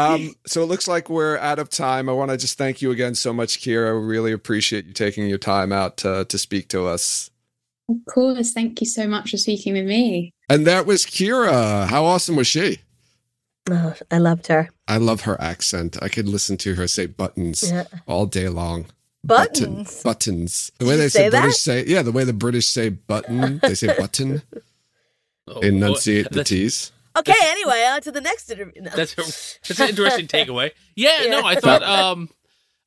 [0.00, 2.08] Um, so it looks like we're out of time.
[2.08, 3.98] I want to just thank you again so much, Ceara.
[3.98, 7.30] We really appreciate you taking your time out to, to speak to us.
[7.88, 8.52] Of course.
[8.52, 10.32] Thank you so much for speaking with me.
[10.48, 11.86] And that was Ceara.
[11.86, 12.78] How awesome was she?
[13.68, 14.70] Oh, I loved her.
[14.88, 15.96] I love her accent.
[16.02, 17.84] I could listen to her say buttons yeah.
[18.06, 18.86] all day long.
[19.22, 20.02] Buttons.
[20.02, 20.72] Button, buttons.
[20.78, 23.74] The way they say, say British say yeah, the way the British say button, they
[23.74, 24.42] say button.
[25.52, 26.92] Oh, Enunciate the T's.
[27.16, 28.82] Okay, anyway, on to the next interview.
[28.82, 28.90] No.
[28.94, 29.16] That's a,
[29.66, 30.70] that's an interesting takeaway.
[30.94, 32.28] Yeah, yeah, no, I thought um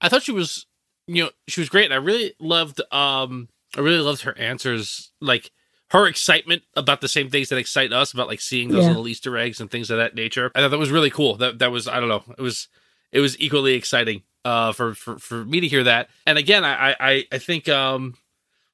[0.02, 0.66] I thought she was
[1.08, 1.92] you know, she was great.
[1.92, 5.52] I really loved um I really loved her answers like
[5.90, 8.90] her excitement about the same things that excite us about like seeing those yeah.
[8.90, 10.52] little Easter eggs and things of that nature.
[10.56, 11.36] I thought that was really cool.
[11.36, 12.24] That that was I don't know.
[12.38, 12.68] It was
[13.12, 16.10] it was equally exciting uh for for, for me to hear that.
[16.26, 18.16] And again, I I I think um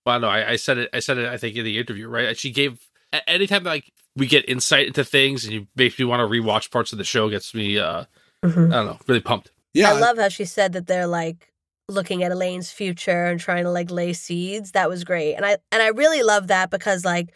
[0.05, 2.37] well no, I, I said it I said it I think in the interview, right?
[2.37, 2.79] She gave
[3.27, 6.91] anytime like we get insight into things and you make me want to rewatch parts
[6.91, 8.05] of the show gets me uh
[8.43, 8.73] mm-hmm.
[8.73, 9.51] I don't know, really pumped.
[9.73, 9.91] Yeah.
[9.91, 11.51] I love how she said that they're like
[11.87, 14.71] looking at Elayne's future and trying to like lay seeds.
[14.71, 15.35] That was great.
[15.35, 17.33] And I and I really love that because like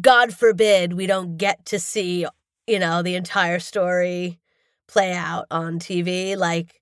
[0.00, 2.26] God forbid we don't get to see,
[2.66, 4.40] you know, the entire story
[4.88, 6.36] play out on TV.
[6.36, 6.80] Like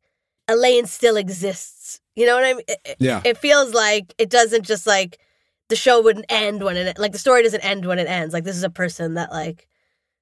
[0.49, 2.01] Elayne still exists.
[2.17, 2.65] You know what I mean?
[2.69, 3.23] It, yeah.
[3.25, 5.19] It feels like it doesn't just like
[5.73, 8.35] the show wouldn't end when it like the story doesn't end when it ends.
[8.35, 9.67] Like this is a person that like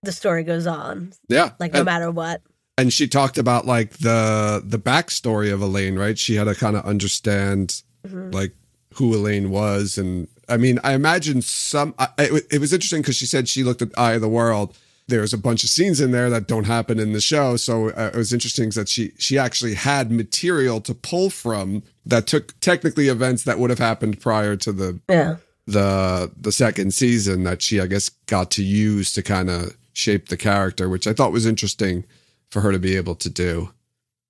[0.05, 1.13] the story goes on.
[1.29, 1.51] Yeah.
[1.59, 2.41] Like no and, matter what.
[2.79, 6.17] And she talked about like the the backstory of Elayne, right?
[6.17, 8.31] She had to kind of understand mm-hmm.
[8.31, 8.55] like
[8.95, 11.97] who Elayne was, and I mean, I imagine some.
[11.99, 14.79] I, it, it was interesting because she said she looked at Eye of the World
[15.11, 17.57] there's a bunch of scenes in there that don't happen in the show.
[17.57, 22.27] So uh, it was interesting that she she actually had material to pull from that
[22.27, 25.37] took technically events that would have happened prior to the yeah.
[25.67, 30.29] the the second season that she I guess got to use to kind of shape
[30.29, 32.05] the character, which I thought was interesting
[32.51, 33.71] for her to be able to do.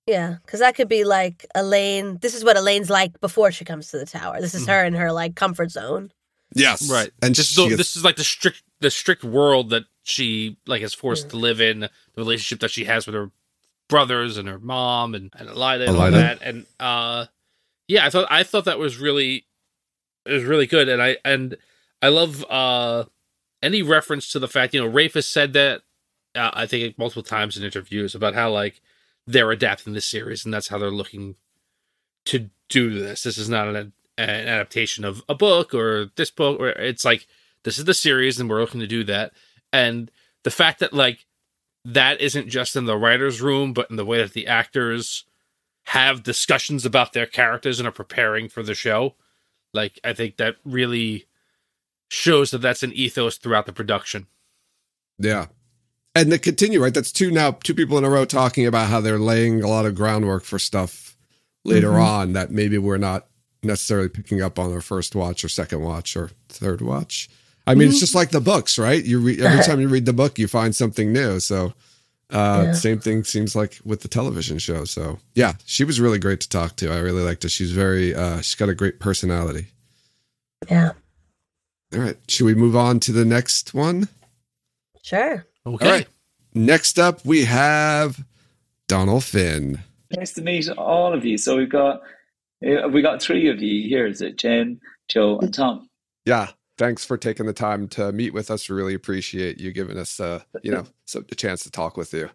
[0.07, 2.19] Yeah, because that could be like Elayne.
[2.19, 4.41] This is what Elayne's like before she comes to the tower.
[4.41, 4.71] This is mm-hmm.
[4.71, 6.11] her in her like comfort zone.
[6.53, 7.11] Yes, right.
[7.21, 10.81] And this, is, gets- this is like the strict the strict world that she like
[10.81, 13.31] is forced to live in, the relationship that she has with her
[13.89, 16.41] brothers and her mom and, and Elaida and all that.
[16.41, 17.25] And uh
[17.87, 19.45] yeah, I thought I thought that was really
[20.25, 20.87] it was really good.
[20.89, 21.57] And I and
[22.01, 23.05] I love uh
[23.63, 25.81] any reference to the fact, you know, Rafe has said that
[26.35, 28.81] uh, I think multiple times in interviews about how like
[29.27, 31.35] they're adapting this series and that's how they're looking
[32.25, 33.23] to do this.
[33.23, 37.27] This is not an, an adaptation of a book or this book or it's like
[37.63, 39.33] this is the series and we're looking to do that
[39.71, 40.11] and
[40.43, 41.25] the fact that like
[41.83, 45.25] that isn't just in the writers room but in the way that the actors
[45.85, 49.15] have discussions about their characters and are preparing for the show
[49.73, 51.25] like i think that really
[52.11, 54.27] shows that that's an ethos throughout the production.
[55.17, 55.45] Yeah.
[56.13, 58.99] And to continue right that's two now two people in a row talking about how
[58.99, 61.15] they're laying a lot of groundwork for stuff
[61.63, 62.01] later mm-hmm.
[62.01, 63.27] on that maybe we're not
[63.63, 67.29] necessarily picking up on our first watch or second watch or third watch
[67.67, 67.91] I mean, mm-hmm.
[67.91, 69.03] it's just like the books, right?
[69.03, 71.39] You read every time you read the book, you find something new.
[71.39, 71.73] So,
[72.31, 72.71] uh, yeah.
[72.73, 74.85] same thing seems like with the television show.
[74.85, 76.91] So, yeah, she was really great to talk to.
[76.91, 77.49] I really liked her.
[77.49, 79.67] She's very, uh, she's got a great personality.
[80.69, 80.93] Yeah.
[81.93, 82.17] All right.
[82.27, 84.07] Should we move on to the next one?
[85.03, 85.45] Sure.
[85.65, 85.85] Okay.
[85.85, 86.07] All right.
[86.53, 88.23] Next up, we have
[88.87, 89.81] Donal Finn.
[90.15, 91.37] Nice to meet all of you.
[91.37, 92.01] So we've got
[92.61, 94.05] we got three of you here.
[94.05, 95.89] Is it Jen, Joe, and Tom?
[96.25, 96.49] Yeah
[96.81, 98.67] thanks for taking the time to meet with us.
[98.67, 102.11] We really appreciate you giving us, uh, you know, so, a chance to talk with
[102.11, 102.31] you.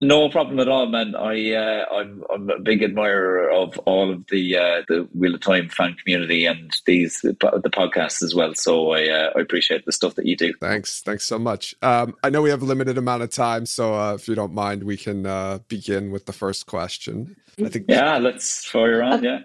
[0.00, 1.14] No problem at all, man.
[1.14, 5.42] I uh, I'm I'm a big admirer of all of the uh, the Wheel of
[5.42, 8.54] Time fan community and these the podcasts as well.
[8.54, 10.54] So I uh, I appreciate the stuff that you do.
[10.58, 11.74] Thanks, thanks so much.
[11.82, 14.54] Um, I know we have a limited amount of time, so uh, if you don't
[14.54, 17.36] mind, we can uh, begin with the first question.
[17.62, 17.84] I think.
[17.86, 19.22] Yeah, let's fire on.
[19.22, 19.40] Yeah.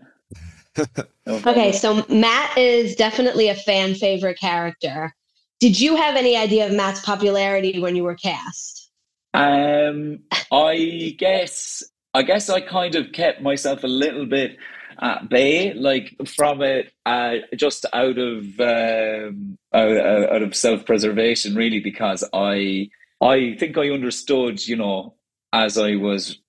[1.28, 5.14] okay, so Mat is definitely a fan favorite character.
[5.60, 8.92] Did you have any idea of Mat's popularity when you were cast?
[9.34, 10.20] Um,
[10.52, 11.84] I guess
[12.14, 14.58] I guess I kind of kept myself a little bit
[15.02, 21.56] at bay, like from it, uh, just out of um, out, out of self preservation,
[21.56, 22.90] really, because I
[23.22, 25.16] I think I understood, you know,
[25.52, 26.40] as I was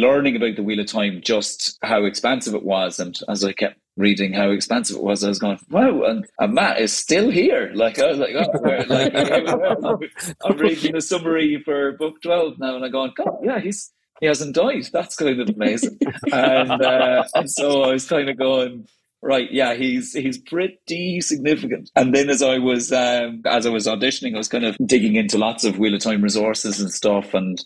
[0.00, 3.78] learning about the Wheel of Time, just how expansive it was, and as I kept
[3.96, 7.70] reading how expensive it was, I was going, wow, and, and Mat is still here.
[7.74, 9.14] Like I was like, oh, like
[9.84, 9.98] I'm,
[10.44, 14.26] I'm reading the summary for book twelve now, and I'm going, God, yeah, he's he
[14.26, 14.88] hasn't died.
[14.92, 15.98] That's kind of amazing.
[16.32, 18.86] and, uh, and so I was kind of going,
[19.20, 21.90] right, yeah, he's he's pretty significant.
[21.96, 25.16] And then as I was um, as I was auditioning, I was kind of digging
[25.16, 27.62] into lots of Wheel of Time resources and stuff, and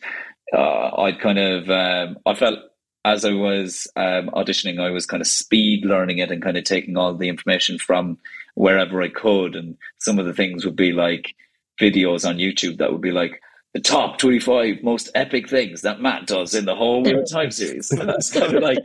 [0.52, 2.60] uh, I'd kind of um, I felt
[3.06, 6.64] as I was um, auditioning, I was kind of speed learning it and kind of
[6.64, 8.18] taking all the information from
[8.54, 9.54] wherever I could.
[9.54, 11.36] And some of the things would be like
[11.80, 13.40] videos on YouTube that would be like
[13.74, 17.92] the top 25 most epic things that Mat does in the whole Time series.
[18.00, 18.78] And that's kind of like,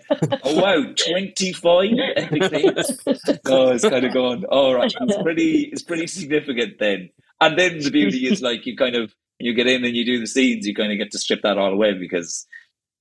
[0.44, 3.04] oh wow, 25 epic things.
[3.44, 7.10] So it's kind of going, all right, it's pretty, it's pretty significant then.
[7.40, 10.20] And then the beauty is like you kind of you get in and you do
[10.20, 12.46] the scenes, you kind of get to strip that all away because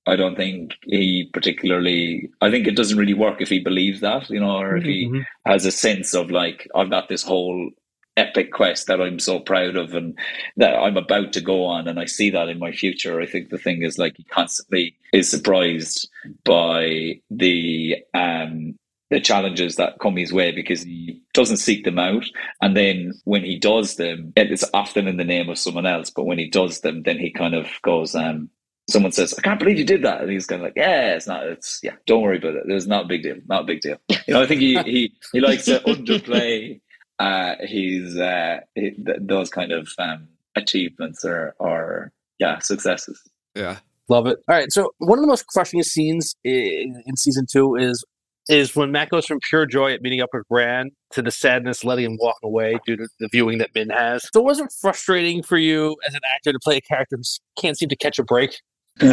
[0.07, 2.29] I don't think he particularly.
[2.41, 5.07] I think it doesn't really work if he believes that, you know, or if he
[5.07, 5.21] mm-hmm.
[5.45, 7.69] has a sense of like I've got this whole
[8.17, 10.17] epic quest that I'm so proud of and
[10.57, 13.21] that I'm about to go on, and I see that in my future.
[13.21, 16.09] I think the thing is like he constantly is surprised
[16.43, 18.75] by the um
[19.11, 22.23] the challenges that come his way because he doesn't seek them out.
[22.61, 26.09] And then when he does them, it's often in the name of someone else.
[26.09, 28.49] But when he does them, then he kind of goes, um,
[28.89, 30.21] someone says, I can't believe you did that.
[30.21, 32.63] And he's kind of like, yeah, it's not, it's, yeah, don't worry about it.
[32.67, 33.35] It's not a big deal.
[33.47, 33.97] Not a big deal.
[34.09, 36.79] You know, I think he, he, he likes to underplay,
[37.19, 43.21] uh, his, uh, th- those kind of, um, achievements or, or, yeah, successes.
[43.55, 43.79] Yeah.
[44.07, 44.39] Love it.
[44.47, 44.71] All right.
[44.71, 48.03] So one of the most crushing scenes in, in season two is
[48.51, 51.83] is when Mat goes from pure joy at meeting up with Rand to the sadness
[51.83, 54.27] letting him walk away due to the viewing that Min has.
[54.33, 57.23] So was it frustrating for you as an actor to play a character who
[57.61, 58.59] can't seem to catch a break?
[59.01, 59.07] um,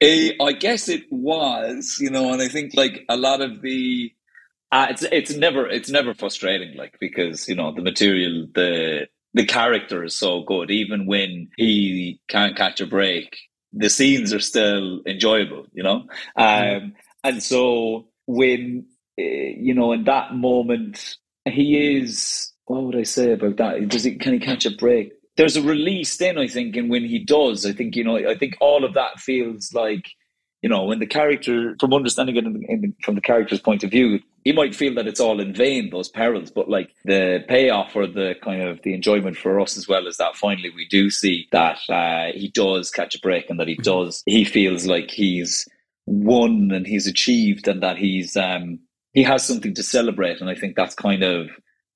[0.00, 4.12] it, I guess it was, you know, and I think like a lot of the
[4.72, 9.46] uh, it's it's never it's never frustrating, like because you know the material the the
[9.46, 13.36] character is so good, even when he can't catch a break,
[13.72, 16.06] the scenes are still enjoyable, you know.
[16.36, 18.86] Um, and so when
[19.18, 22.46] uh, you know in that moment, he is.
[22.66, 23.88] What would I say about that?
[23.88, 25.12] Does he can he catch a break?
[25.36, 28.36] there's a release then I think, and when he does, I think you know, I
[28.36, 30.10] think all of that feels like
[30.62, 33.90] you know, when the character, from understanding it in, in, from the character's point of
[33.90, 37.96] view, he might feel that it's all in vain, those perils, but like the payoff
[37.96, 41.08] or the kind of the enjoyment for us as well is that finally we do
[41.08, 43.82] see that uh, he does catch a break and that he mm-hmm.
[43.82, 45.66] does, he feels like he's
[46.10, 48.78] won and he's achieved and that he's, um,
[49.12, 50.40] he has something to celebrate.
[50.40, 51.48] And I think that's kind of,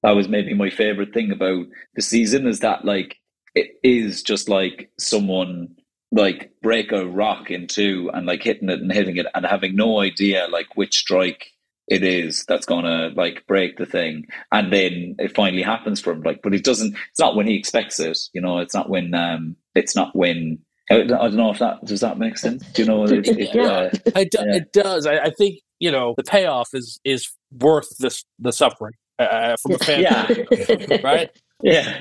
[0.02, 3.16] that was maybe my favorite thing about the season is that like
[3.54, 5.68] it is just like someone
[6.12, 9.74] like break a rock in two and like hitting it and hitting it and having
[9.74, 11.46] no idea like which strike
[11.88, 16.22] it is that's gonna like break the thing and then it finally happens for him
[16.22, 19.12] like but it doesn't it's not when he expects it you know it's not when
[19.14, 20.58] um it's not when
[20.90, 22.64] I don't know if that does that make sense.
[22.72, 23.04] Do you know?
[23.04, 24.56] It, it, uh, it, do, yeah.
[24.56, 25.06] it does.
[25.06, 29.72] I, I, think you know the payoff is is worth this the suffering uh, from
[29.72, 30.96] a fan, yeah.
[31.02, 31.30] right?
[31.62, 32.00] Yeah,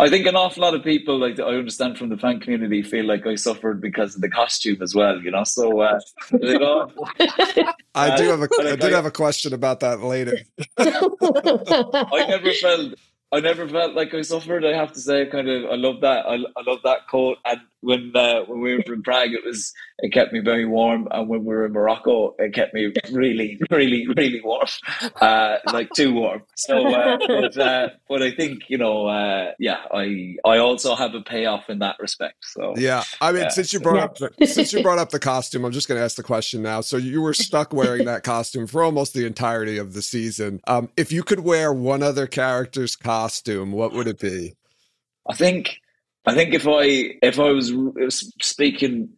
[0.00, 3.04] I think an awful lot of people, like I understand from the fan community, feel
[3.04, 5.20] like I suffered because of the costume as well.
[5.20, 6.00] You know, so uh,
[6.40, 6.90] you know,
[7.94, 10.38] I do have a I did have a question about that later.
[10.78, 12.94] I never felt
[13.34, 14.64] I never felt like I suffered.
[14.64, 16.24] I have to say, kind of, I love that.
[16.24, 17.38] I, I love that quote.
[17.44, 21.06] And when uh, when we were in Prague, it was it kept me very warm.
[21.10, 24.66] And when we were in Morocco, it kept me really, really, really warm,
[25.20, 26.42] uh, like too warm.
[26.56, 31.14] So, uh, but uh, but I think you know, uh, yeah, I I also have
[31.14, 32.36] a payoff in that respect.
[32.42, 35.64] So yeah, I mean, since you brought up the, since you brought up the costume,
[35.64, 36.80] I'm just going to ask the question now.
[36.80, 40.60] So you were stuck wearing that costume for almost the entirety of the season.
[40.66, 44.54] Um, if you could wear one other character's costume, what would it be?
[45.28, 45.80] I think
[46.26, 49.10] I think if I if I was speaking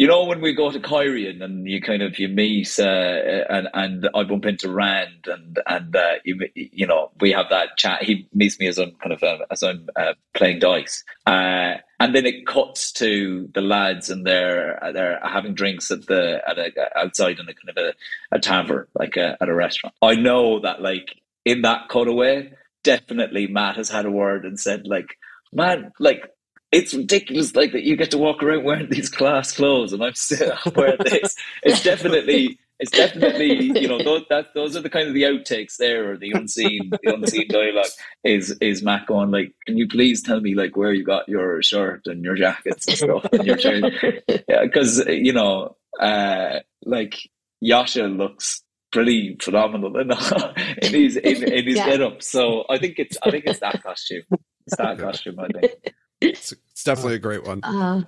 [0.00, 3.68] you know when we go to Cairhien and you kind of you meet uh, and
[3.74, 8.02] and I bump into Rand and and uh, you you know we have that chat.
[8.02, 12.14] He meets me as I'm kind of uh, as I'm uh, playing dice, uh, and
[12.14, 16.72] then it cuts to the lads and they're they're having drinks at the at a,
[16.98, 17.92] outside in a kind of a,
[18.34, 19.94] a tavern like a, at a restaurant.
[20.00, 24.86] I know that like in that cutaway, definitely Mat has had a word and said
[24.86, 25.18] like,
[25.52, 26.24] man, like
[26.72, 30.14] it's ridiculous like that you get to walk around wearing these class clothes and I'm
[30.14, 31.34] still wearing this.
[31.62, 35.76] It's definitely it's definitely you know those that those are the kind of the outtakes
[35.76, 37.84] there or the unseen the unseen dialogue
[38.24, 41.62] is is Mat going like can you please tell me like where you got your
[41.62, 43.92] shirt and your jackets and stuff and your shirt
[44.48, 47.18] yeah because you know uh like
[47.62, 50.10] Josha looks pretty phenomenal in,
[50.82, 51.86] in his in, in his yeah.
[51.86, 54.22] get up so I think it's I think it's that costume
[54.66, 57.60] it's that costume I think it's, it's definitely a great one.
[57.62, 58.02] Uh,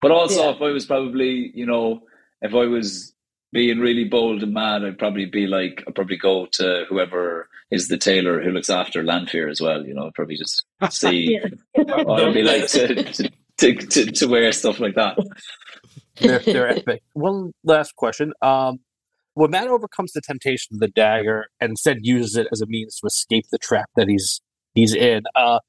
[0.00, 0.50] but also, yeah.
[0.50, 2.02] if I was probably, you know,
[2.40, 3.14] if I was
[3.52, 7.88] being really bold and mad, I'd probably be like, I'd probably go to whoever is
[7.88, 9.84] the tailor who looks after Lanfear as well.
[9.86, 11.38] You know, I'd probably just see
[11.74, 15.16] what it'd be like to, to, to, to, to wear stuff like that.
[16.20, 17.02] They're, they're epic.
[17.12, 18.32] One last question.
[18.42, 18.80] Um,
[19.34, 22.98] when Mat overcomes the temptation of the dagger and instead uses it as a means
[22.98, 24.40] to escape the trap that he's
[24.74, 25.60] he's in, uh,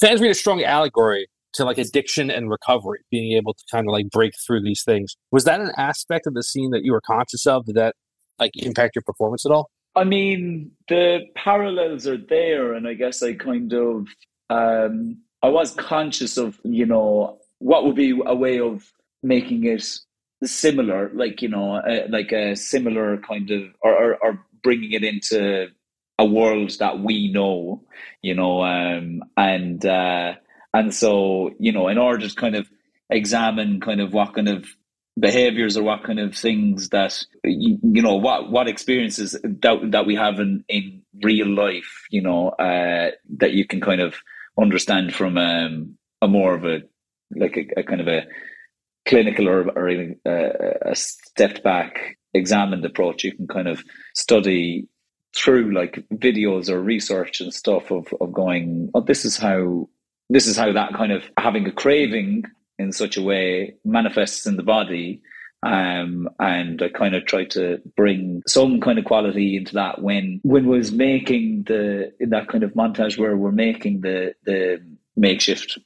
[0.00, 3.92] fans read a strong allegory to like addiction and recovery, being able to kind of
[3.92, 5.16] like break through these things.
[5.30, 7.66] Was that an aspect of the scene that you were conscious of?
[7.66, 7.94] Did that
[8.38, 9.70] like impact your performance at all?
[9.96, 14.06] I mean, the parallels are there, and I guess I kind of
[14.48, 18.92] um, I was conscious of you know what would be a way of
[19.22, 19.84] making it
[20.44, 25.04] similar, like you know, uh, like a similar kind of or, or, or bringing it
[25.04, 25.68] into
[26.20, 27.82] a world that we know,
[28.20, 30.34] you know, um, and uh,
[30.74, 32.70] and so you know, in order to kind of
[33.08, 34.66] examine kind of what kind of
[35.18, 40.06] behaviors or what kind of things that you, you know what what experiences that that
[40.06, 44.14] we have in in real life, you know, uh, that you can kind of
[44.60, 46.82] understand from um, a more of a
[47.34, 48.26] like a, a kind of a
[49.08, 53.24] clinical or, or even a, a stepped back examined approach.
[53.24, 53.82] You can kind of
[54.14, 54.86] study
[55.34, 59.88] through like videos or research and stuff of, of going, oh, this is how
[60.28, 62.44] this is how that kind of having a craving
[62.78, 65.20] in such a way manifests in the body.
[65.62, 70.40] Um, and I kind of tried to bring some kind of quality into that when
[70.42, 74.80] when was making the in that kind of montage where we're making the the
[75.16, 75.78] makeshift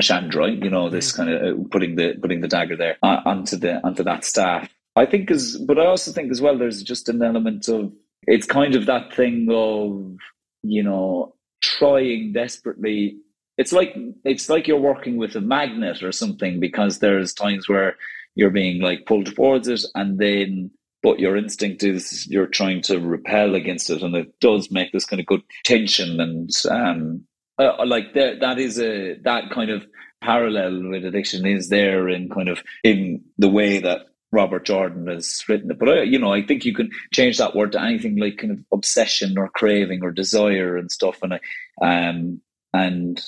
[0.00, 1.16] Ashandarei, you know, this mm.
[1.16, 4.72] kind of uh, putting the putting the dagger there uh, onto the onto that staff.
[4.96, 7.92] I think is, but I also think as well, there's just an element of
[8.26, 10.16] it's kind of that thing of
[10.62, 13.16] you know trying desperately.
[13.56, 17.96] It's like it's like you're working with a magnet or something because there's times where
[18.34, 20.70] you're being like pulled towards it and then
[21.02, 25.04] but your instinct is you're trying to repel against it and it does make this
[25.04, 27.22] kind of good tension and um
[27.58, 29.84] uh, like that that is a that kind of
[30.20, 35.42] parallel with addiction is there in kind of in the way that Robert Jordan has
[35.48, 35.78] written it.
[35.78, 38.52] But I, you know, I think you can change that word to anything like kind
[38.52, 41.18] of obsession or craving or desire and stuff.
[41.22, 41.40] And I,
[41.82, 42.40] um,
[42.74, 43.22] and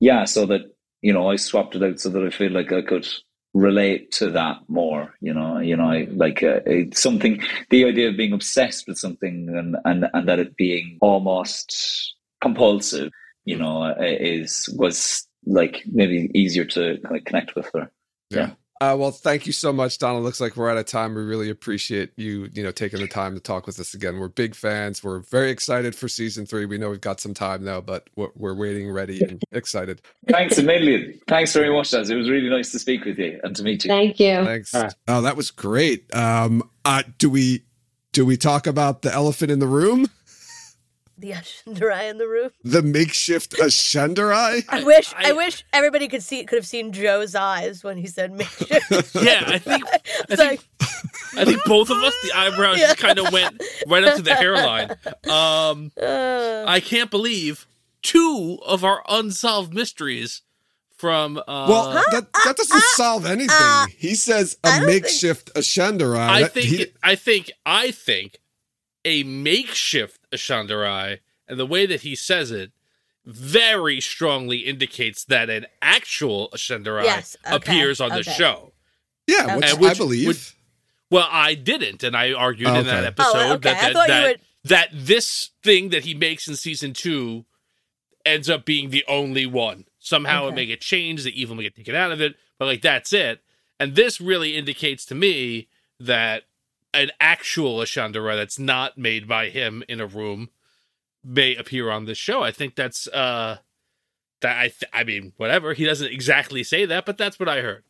[0.00, 0.62] yeah, so that
[1.02, 3.06] you know, I swapped it out so that I feel like I could
[3.54, 5.14] relate to that more.
[5.20, 6.60] You know, you know, I, like uh,
[6.92, 7.42] something.
[7.70, 13.12] The idea of being obsessed with something and and and that it being almost compulsive,
[13.44, 17.90] you know, uh, is was like maybe easier to kind of connect with her.
[18.30, 18.38] Yeah.
[18.38, 18.50] yeah.
[18.80, 20.20] Uh, well, thank you so much, Donal.
[20.20, 21.14] Looks like we're out of time.
[21.14, 24.18] We really appreciate you, you know, taking the time to talk with us again.
[24.18, 25.02] We're big fans.
[25.02, 26.66] We're very excited for season three.
[26.66, 30.02] We know we've got some time now, but we're, we're waiting, ready, and excited.
[30.28, 31.18] Thanks a million.
[31.26, 32.10] Thanks very much, Daz.
[32.10, 33.88] It was really nice to speak with you and to meet you.
[33.88, 34.44] Thank you.
[34.44, 34.74] Thanks.
[34.74, 34.92] Right.
[35.08, 36.14] Oh, that was great.
[36.14, 37.62] Um, uh, do we
[38.12, 40.08] do we talk about the elephant in the room?
[41.18, 42.50] The Ashandarei in the room.
[42.62, 44.64] The makeshift Ashandarei.
[44.68, 48.06] I wish I, I, wish everybody could see could have seen Joe's eyes when he
[48.06, 49.14] said makeshift.
[49.14, 50.60] yeah, I think I think, like,
[51.36, 52.88] I think both of us the eyebrows yeah.
[52.88, 54.90] just kind of went right up to the hairline.
[55.28, 57.66] Um, uh, I can't believe
[58.02, 60.42] two of our unsolved mysteries
[60.96, 65.64] from uh, well that, that doesn't uh, solve anything uh, he says a makeshift think,
[65.66, 68.38] ashandarei i think he, i think i think
[69.04, 72.72] a makeshift Ashandarei, and the way that he says it
[73.24, 78.22] very strongly indicates that an actual Ashandarei yes, okay, appears on okay.
[78.22, 78.72] the show.
[79.26, 80.28] Yeah, which, which I believe.
[80.28, 80.56] Which,
[81.10, 82.80] well, I didn't, and I argued okay.
[82.80, 84.40] in that episode oh, that that, that, would...
[84.64, 87.44] that this thing that he makes in season two
[88.24, 89.84] ends up being the only one.
[89.98, 92.82] Somehow it may get changed, the evil may get taken out of it, but like
[92.82, 93.40] that's it.
[93.78, 95.68] And this really indicates to me
[95.98, 96.44] that
[96.96, 100.48] an actual Ashandarei that's not made by him in a room
[101.24, 102.42] may appear on this show.
[102.42, 103.58] I think that's uh
[104.40, 105.72] that I th- I mean whatever.
[105.74, 107.84] He doesn't exactly say that, but that's what I heard.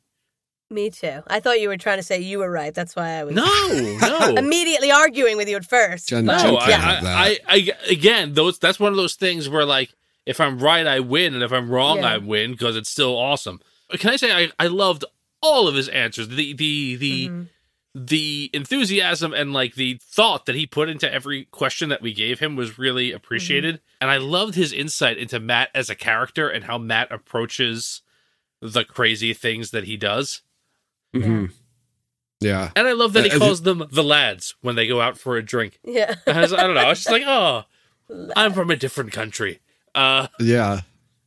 [0.70, 1.22] Me too.
[1.28, 2.74] I thought you were trying to say you were right.
[2.74, 3.44] That's why I was No,
[4.02, 4.34] no.
[4.36, 6.08] immediately arguing with you at first.
[6.08, 7.00] Jen- but- No, can't yeah.
[7.16, 9.90] I, I, I, again, those that's one of those things where like
[10.24, 12.14] if I'm right, I win, and if I'm wrong, Yeah.
[12.14, 13.60] I win because it's still awesome.
[13.92, 15.04] Can I say I, I loved
[15.40, 17.48] all of his answers, the the the Mhm.
[17.98, 22.40] The enthusiasm and like the thought that he put into every question that we gave
[22.40, 26.64] him was really appreciated, and I loved his insight into Mat as a character and
[26.64, 28.02] how Mat approaches
[28.60, 30.42] the crazy things that he does.
[31.14, 31.52] Mhm.
[32.40, 32.70] Yeah.
[32.76, 35.16] And I love that he Uh, uh, calls them the lads when they go out
[35.16, 35.78] for a drink.
[35.82, 36.16] Yeah.
[36.26, 36.82] I, was- I don't know.
[36.82, 37.64] I was just like, oh,
[38.36, 39.60] I'm from a different country.
[39.94, 40.82] Uh, Yeah.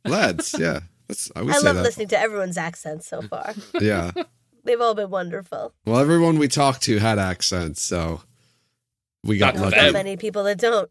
[0.06, 0.56] Lads.
[0.60, 0.82] Yeah.
[1.08, 1.82] That's, I would I say love that.
[1.84, 3.56] listening to everyone's accents so far.
[3.82, 4.12] Yeah.
[4.64, 5.74] They've all been wonderful.
[5.86, 8.22] Well, everyone we talked to had accents, so
[9.24, 9.94] we got Not Not that lucky.
[9.94, 10.90] many people that don't.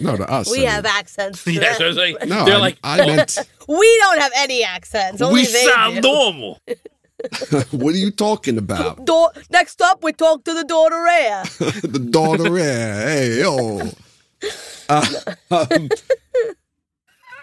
[0.00, 0.50] No, to us.
[0.50, 0.68] We I mean.
[0.70, 1.44] have accents.
[1.44, 1.86] to yeah, so I them.
[1.88, 3.38] was like, No, they're I, like, I meant.
[3.68, 5.20] we don't have any accents.
[5.20, 6.00] Only we they sound do.
[6.02, 6.60] normal.
[7.72, 9.04] what are you talking about?
[9.04, 11.42] Do- next up, we talk to the daughter Rhea.
[11.82, 12.56] the daughter.
[12.56, 13.90] Hey, yo.
[14.88, 15.04] Uh,
[15.50, 15.88] um,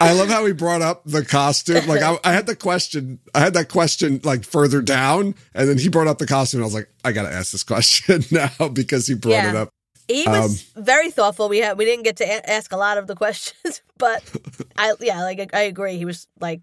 [0.02, 1.86] I love how he brought up the costume.
[1.88, 5.78] Like I, I had the question, I had that question like further down, and then
[5.78, 6.60] he brought up the costume.
[6.60, 9.50] And I was like, I gotta ask this question now because he brought Yeah.
[9.52, 9.70] it up.
[10.08, 11.50] He was Um, very thoughtful.
[11.50, 14.22] We had we didn't get to a- ask a lot of the questions, but
[14.78, 15.98] I yeah, like I agree.
[15.98, 16.62] He was like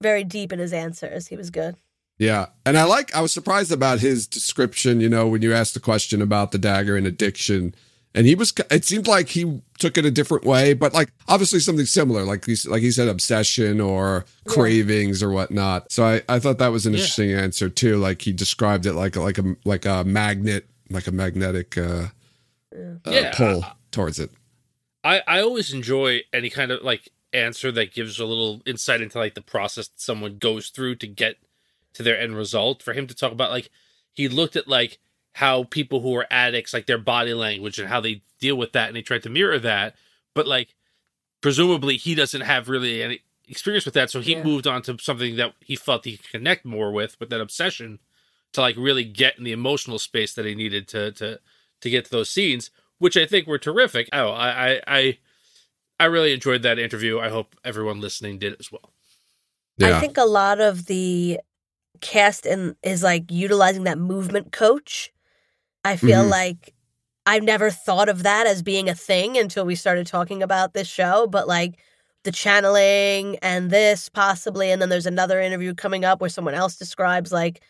[0.00, 1.26] very deep in his answers.
[1.26, 1.76] He was good.
[2.18, 2.46] Yeah.
[2.64, 5.80] And I like, I was surprised about his description, you know, when you asked the
[5.80, 7.74] question about the dagger and addiction.
[8.14, 11.60] And he was, it seemed like he took it a different way, but like obviously
[11.60, 14.52] something similar, like he, like he said, obsession or Yeah.
[14.52, 15.90] cravings or whatnot.
[15.90, 16.98] So I, I thought that was an Yeah.
[16.98, 17.96] interesting answer too.
[17.96, 22.08] Like he described it like, like a, like a magnet, like a magnetic, uh,
[22.74, 23.34] uh Yeah.
[23.34, 24.30] pull towards it.
[25.02, 29.18] I, I always enjoy any kind of like answer that gives a little insight into
[29.18, 31.36] like the process that someone goes through to get
[31.94, 32.82] to their end result.
[32.82, 33.70] For him to talk about like
[34.12, 34.98] he looked at like
[35.34, 38.88] how people who are addicts like their body language and how they deal with that
[38.88, 39.94] and he tried to mirror that.
[40.34, 40.74] But like
[41.40, 44.10] presumably he doesn't have really any experience with that.
[44.10, 44.42] So he Yeah.
[44.42, 47.98] moved on to something that he felt he could connect more with, with that obsession
[48.52, 51.40] to like really get in the emotional space that he needed to to
[51.80, 54.08] to get to those scenes, which I think were terrific.
[54.12, 55.18] Oh, I I I,
[55.98, 57.18] I really enjoyed that interview.
[57.18, 58.92] I hope everyone listening did as well.
[59.78, 59.96] Yeah.
[59.96, 61.40] I think a lot of the
[62.00, 65.10] cast and is like utilizing that movement coach.
[65.84, 66.30] I feel Mhm.
[66.30, 66.74] like
[67.26, 70.88] I've never thought of that as being a thing until we started talking about this
[70.88, 71.78] show, but like
[72.24, 76.76] the channeling and this possibly and then there's another interview coming up where someone else
[76.76, 77.62] describes like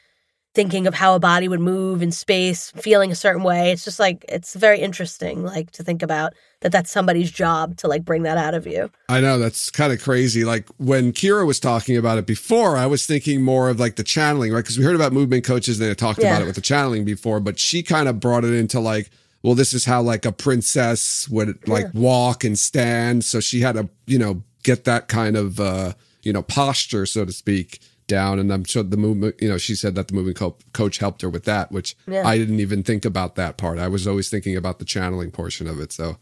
[0.55, 3.71] thinking of how a body would move in space, feeling a certain way.
[3.73, 7.89] It's just like it's very interesting like to think about that that's somebody's job to
[7.89, 8.91] like bring that out of you.
[9.09, 10.45] I know that's kind of crazy.
[10.45, 14.05] Like when Ceara was talking about it before, I was thinking more of like the
[14.05, 14.63] channeling, right?
[14.63, 16.29] Because we heard about movement coaches and they talked Yeah.
[16.29, 19.11] about it with the channeling before, but she kind of brought it into like,
[19.43, 23.25] well, this is how like a princess would like walk and stand.
[23.25, 27.25] So she had to, you know, get that kind of, uh, you know, posture, so
[27.25, 28.39] to speak, down.
[28.39, 31.23] And I'm sure the movement, you know, she said that the movement co- coach helped
[31.23, 32.27] her with that, which Yeah.
[32.27, 33.79] I didn't even think about that part.
[33.79, 35.93] I was always thinking about the channeling portion of it.
[35.93, 36.17] So,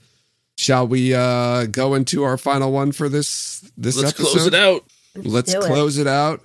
[0.57, 4.31] shall we uh go into our final one for this this Let's episode?
[4.33, 4.85] close it out.
[5.17, 5.65] Let's do it.
[5.65, 6.43] close it out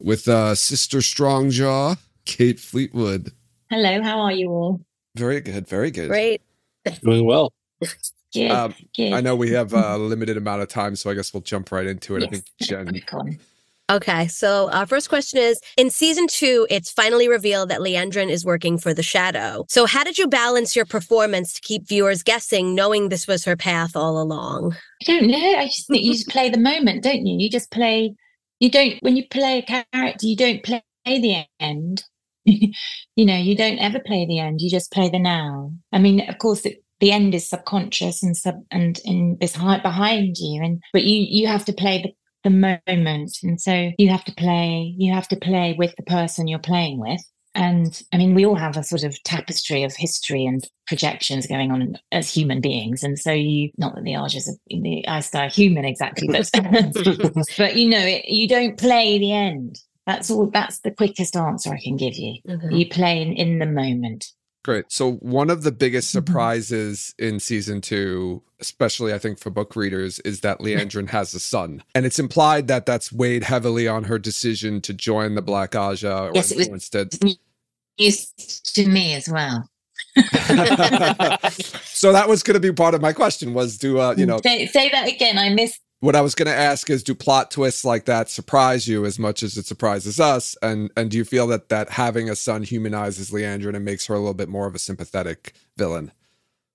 [0.00, 3.32] with uh Sister Strongjaw, Kate Fleetwood.
[3.70, 4.80] Hello, how are you all?
[5.16, 6.08] Very good, very good.
[6.08, 6.42] Great.
[7.02, 7.52] Doing well.
[8.34, 8.50] Good.
[8.50, 9.12] Um, good.
[9.12, 11.86] I know we have a limited amount of time, so I guess we'll jump right
[11.86, 12.24] into it.
[12.24, 13.00] I think Jen.
[13.90, 18.42] Okay, so our first question is In season two, it's finally revealed that Liandrin is
[18.42, 19.66] working for the Shadow.
[19.68, 23.56] So, how did you balance your performance to keep viewers guessing, knowing this was her
[23.56, 24.74] path all along?
[25.02, 25.54] I don't know.
[25.58, 27.36] I just think you just play the moment, don't you?
[27.38, 28.14] You just play.
[28.58, 32.04] You don't when you play a character, you don't play the end.
[32.44, 32.72] you
[33.16, 34.62] know, you don't ever play the end.
[34.62, 35.72] You just play the now.
[35.92, 40.36] I mean, of course, it, the end is subconscious and sub and and is behind
[40.38, 42.14] you, and but you you have to play the
[42.44, 44.94] the moment, and so you have to play.
[44.96, 47.20] You have to play with the person you're playing with.
[47.56, 51.70] And I mean, we all have a sort of tapestry of history and projections going
[51.70, 53.04] on as human beings.
[53.04, 56.50] And so you, not that the Argers are the Aistar are human exactly, but,
[57.56, 59.78] but you know, it, you don't play the end.
[60.04, 62.40] That's all, that's the quickest answer I can give you.
[62.46, 62.72] Mm-hmm.
[62.72, 64.26] You play in, in the moment.
[64.64, 64.90] Great.
[64.90, 66.26] So one of the biggest Mm-hmm.
[66.26, 71.40] surprises in season two, especially I think for book readers, is that Liandrin has a
[71.40, 75.72] son, and it's implied that that's weighed heavily on her decision to join the Black
[75.72, 76.92] Ajah or Yes, it was- influenced
[78.74, 79.68] to me as well.
[80.16, 84.38] so that was going to be part of my question was do uh, you know
[84.42, 85.38] say, say that again.
[85.38, 85.80] I missed.
[86.04, 89.18] What I was going to ask is do plot twists like that surprise you as
[89.18, 92.62] much as it surprises us and and do you feel that that having a son
[92.62, 96.12] humanizes Liandrin and makes her a little bit more of a sympathetic villain?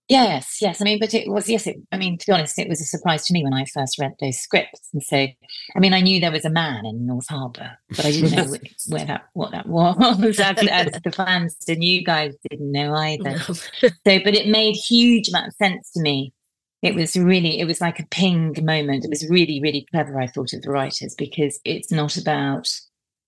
[0.07, 0.81] Yes, yes.
[0.81, 1.67] I mean, but it was yes.
[1.67, 3.99] It, I mean, to be honest, it was a surprise to me when I first
[3.99, 4.89] read those scripts.
[4.93, 8.11] And so, I mean, I knew there was a man in North Harbour, but I
[8.11, 10.39] didn't know wh- where that what that was.
[10.39, 13.37] as, as the fans and you guys didn't know either.
[13.37, 13.59] So,
[14.03, 16.33] but it made huge amount of sense to me.
[16.81, 19.05] It was really, it was like a ping moment.
[19.05, 20.19] It was really, really clever.
[20.19, 22.69] I thought of the writers because it's not about.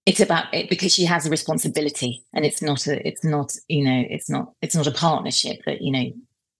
[0.07, 3.07] It's about it because she has a responsibility, and it's not a.
[3.07, 4.03] It's not you know.
[4.09, 4.53] It's not.
[4.61, 6.11] It's not a partnership that you know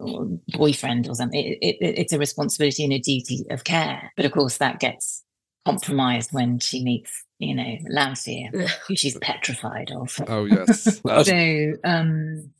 [0.02, 1.40] or boyfriend or something.
[1.40, 4.12] It, it, it's a responsibility and a duty of care.
[4.16, 5.24] But of course, that gets
[5.66, 8.50] compromised when she meets, you know, Lanfear,
[8.88, 10.18] who she's petrified of.
[10.28, 11.02] Oh yes.
[11.24, 12.52] So, um,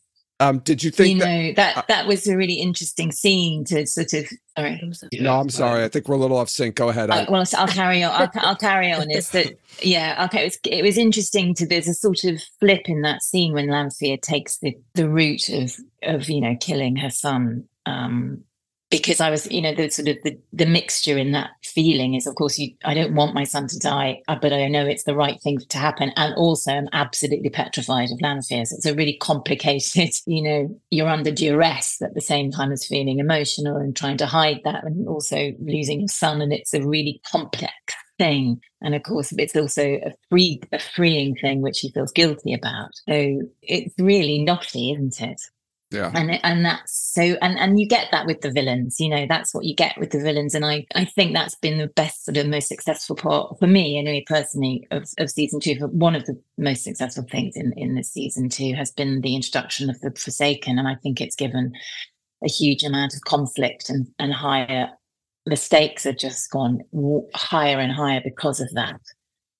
[0.42, 1.26] um, did you think you that?
[1.26, 4.28] know, that that was a really interesting scene to sort of.
[4.58, 4.92] Sorry.
[5.20, 5.84] No, I'm sorry.
[5.84, 6.76] I think we're a little off sync.
[6.76, 7.12] Go ahead.
[7.12, 8.12] Uh, well, I'll carry on.
[8.12, 9.12] I'll, I'll carry on.
[9.12, 10.26] Is that yeah?
[10.26, 13.54] Okay, it was it was interesting to there's a sort of flip in that scene
[13.54, 17.68] when Lanfear takes the the route of of you know killing her son.
[17.86, 18.44] Um,
[18.92, 22.28] because I was, you know, the sort of the, the mixture in that feeling is,
[22.28, 22.74] of course, you.
[22.84, 25.60] I don't want my son to die, uh, but I know it's the right thing
[25.60, 28.44] to happen, and also I'm absolutely petrified of.
[28.44, 32.86] So it's a really complicated, you know, you're under duress at the same time as
[32.86, 36.86] feeling emotional and trying to hide that, and also losing your son, and it's a
[36.86, 37.74] really complex
[38.18, 38.60] thing.
[38.82, 42.90] And of course, it's also a free, a freeing thing which he feels guilty about.
[43.08, 45.42] So it's really knotty, isn't it?
[45.92, 46.12] Yeah.
[46.16, 49.54] and and that's so and and you get that with the villains you know that's
[49.54, 50.56] what you get with the villains.
[50.56, 53.98] And i i think that's been the best sort of most successful part for me
[53.98, 55.76] anyway personally of, of season two.
[55.76, 59.36] For one of the most successful things in in this season two has been the
[59.36, 60.80] introduction of the forsaken.
[60.80, 61.74] And i think it's given
[62.44, 64.90] a huge amount of conflict and and higher
[65.46, 69.02] the stakes have just gone w- higher and higher because of that.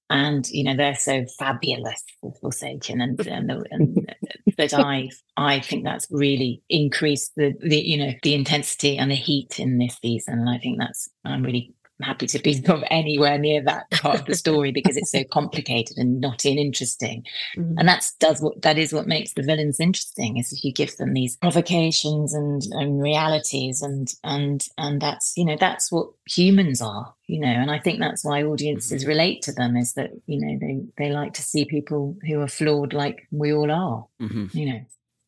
[0.10, 4.14] And you know they're so fabulous for Forsaken, and, and, and
[4.70, 9.16] but I I think that's really increased the the you know the intensity and the
[9.16, 12.84] heat in this season, and I think that's I'm really happy to be sort of
[12.90, 17.24] anywhere near that part of the story because it's so complicated and not and interesting,
[17.58, 17.76] Mhm.
[17.78, 20.96] and that's does what that is what makes the villains interesting is if you give
[20.98, 26.82] them these provocations and and realities and and and that's you know that's what humans
[26.82, 30.40] are you know and i think that's why audiences relate to them is that you
[30.40, 34.54] know they they like to see people who are flawed like we all are Mhm.
[34.54, 34.82] you know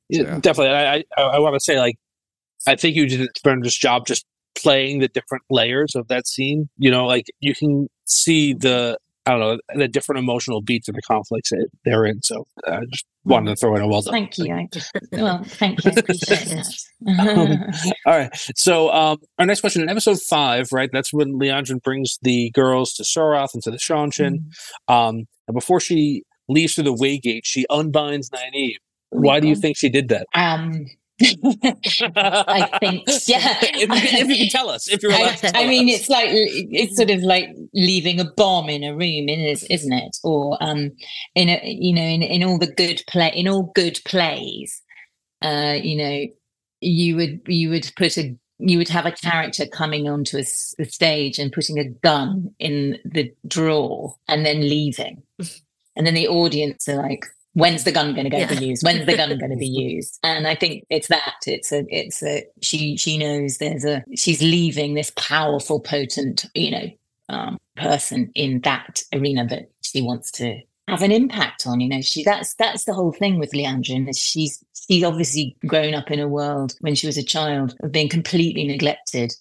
[0.10, 0.40] Yeah, Yeah.
[0.40, 0.76] definitely.
[0.76, 1.96] I I, I want to say like
[2.68, 4.26] I think you did a tremendous job just
[4.56, 6.70] playing the different layers of that scene.
[6.78, 10.96] You know, like you can see the I don't know the different emotional beats of
[10.96, 12.22] the conflicts that they're in.
[12.24, 14.14] So I just wanted to throw in a well done.
[14.14, 14.68] thank you
[15.14, 16.06] well thank you that
[18.06, 18.30] All right.
[18.56, 20.90] So um, our next question in episode five, right?
[20.92, 24.46] That's when Liandrin brings the girls to Soroth and to the Seanchan.
[24.90, 28.76] Um, and before she leaves through the Waygate, she unbinds Nynaeve.
[29.12, 30.28] Why do you think she did that?
[30.36, 30.88] um
[32.16, 33.58] I think, yeah.
[33.62, 35.68] if, you can, if you can tell us, if you're allowed I, to tell I
[35.68, 36.02] mean, us.
[36.02, 40.18] it's like it's sort of like leaving a bomb in a room, is- isn't it?
[40.24, 40.92] Or um,
[41.36, 44.82] in a you know, in, in all the good play, in all good plays,
[45.42, 46.26] uh, you know,
[46.82, 51.40] you would you would put a you would have a character coming onto a stage
[51.40, 55.24] and putting a gun in the drawer and then leaving,
[55.96, 57.26] and then the audience are like.
[57.54, 58.60] When's the gun going to go Yeah.
[58.60, 58.84] be used?
[58.84, 60.20] When's the gun going to be used?
[60.24, 61.36] And I think it's that.
[61.46, 61.86] It's a.
[61.90, 62.46] It's a.
[62.62, 62.98] She.
[62.98, 64.04] She knows there's a.
[64.16, 66.90] She's leaving this powerful, potent, you know,
[67.30, 71.80] um, person in that arena that she wants to have an impact on.
[71.80, 72.24] You know, she.
[72.24, 74.10] That's that's the whole thing with Liandrin.
[74.10, 77.92] Is she's she's obviously grown up in a world when she was a child of
[77.92, 79.32] being completely neglected,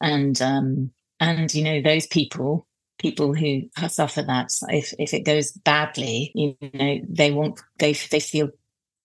[0.00, 0.90] and um
[1.20, 2.66] and you know those people
[3.00, 8.20] people who suffer that if if it goes badly you know they want they they
[8.20, 8.48] feel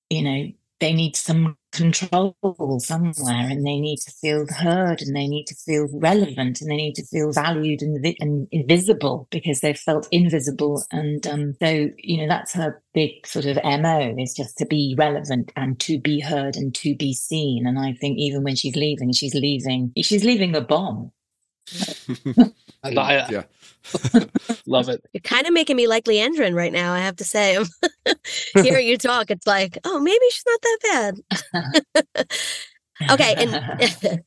[0.09, 2.35] you know they need some control
[2.79, 6.75] somewhere and they need to feel heard and they need to feel relevant and they
[6.75, 10.83] need to feel valued and, and invisible because they've felt invisible.
[10.91, 14.95] And um, so you know that's her big sort of mo is just to be
[14.97, 17.67] relevant and to be heard and to be seen.
[17.67, 21.11] And i think even when she's leaving she's leaving she's leaving a bomb
[22.83, 23.43] I- Yeah.
[24.65, 25.03] love it.
[25.13, 27.57] You're kind of making me like Liandrin right now, I have to say.
[28.55, 30.79] Hearing you talk, it's like, oh, maybe she's not that
[32.13, 32.27] bad.
[33.11, 34.21] okay, in,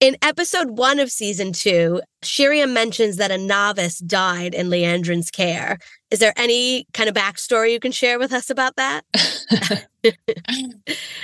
[0.00, 5.78] in episode one of season two, Sheriam mentions that a novice died in Liandrin's care.
[6.10, 9.04] Is there any kind of backstory you can share with us about that?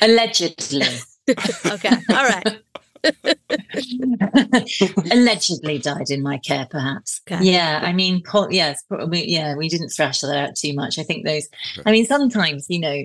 [0.03, 0.87] Allegedly.
[1.67, 2.61] okay, all right.
[5.11, 7.21] Allegedly died in my care, perhaps.
[7.27, 7.45] Okay.
[7.45, 9.29] Yeah, I mean, po- yes, probably.
[9.29, 10.99] Yeah, we didn't thrash that out too much.
[10.99, 11.49] I think those.
[11.87, 13.05] I mean, sometimes you know,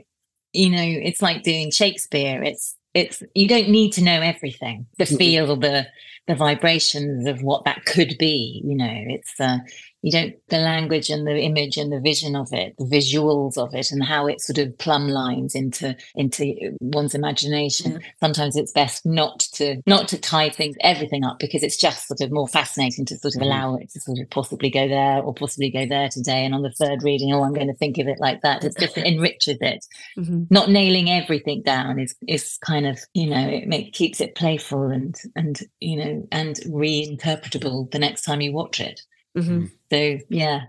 [0.53, 2.43] you know, it's like doing Shakespeare.
[2.43, 5.87] It's it's you don't need to know everything to feel the
[6.27, 8.61] the vibrations of what that could be.
[8.65, 9.59] You know, it's uh,
[10.05, 13.73] you don't the language and the image and the vision of it, the visuals of
[13.73, 17.99] it, and how it sort of plumb lines into into one's imagination.
[18.19, 22.21] Sometimes it's best not to not to tie things everything up because it's just sort
[22.21, 23.45] of more fascinating to sort of Mhm.
[23.45, 26.45] allow it to sort of possibly go there or possibly go there today.
[26.45, 28.63] And on the third reading, oh, I'm going to think of it like that.
[28.63, 29.83] It just enriches it
[30.19, 30.45] Mhm.
[30.51, 34.83] not nailing everything down is is kind of you know it make, keeps it playful
[34.91, 39.01] and and you know and reinterpretable the next time you watch it
[39.35, 39.71] Mhm.
[39.91, 40.61] so yeah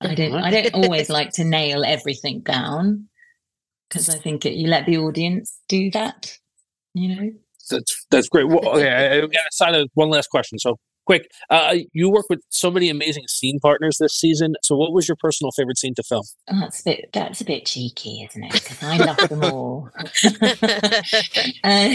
[0.00, 3.08] i don't i don't always like to nail everything down
[3.88, 6.38] because i think it, you let the audience do that
[6.94, 7.30] you know
[7.70, 8.46] That's that's great.
[8.46, 10.58] Well, okay, I, I got to sign one last question.
[10.58, 10.76] So
[11.06, 14.54] quick, uh, you work with so many amazing scene partners this season.
[14.62, 16.24] So, what was your personal favorite scene to film?
[16.50, 19.90] Oh, that's a bit that's a bit cheeky isn't it because i love them all
[21.64, 21.88] Uh,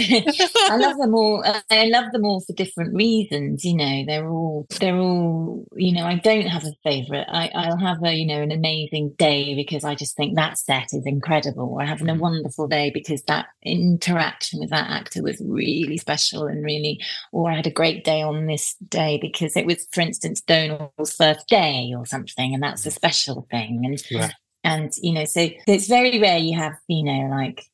[0.70, 1.42] I love them all.
[1.44, 3.64] uh, I love them all for different reasons.
[3.64, 5.64] You know, they're all they're all.
[5.76, 7.26] You know, I don't have a favorite.
[7.28, 10.88] I I'll have a you know an amazing day because I just think that set
[10.92, 11.68] is incredible.
[11.72, 16.64] Or having a wonderful day because that interaction with that actor was really special and
[16.64, 17.00] really.
[17.32, 21.12] Or I had a great day on this day because it was, for instance, Donal's
[21.16, 23.82] first day or something, and that's a special thing.
[23.84, 24.30] And Yeah.
[24.64, 27.64] and you know, so it's very rare you have you know like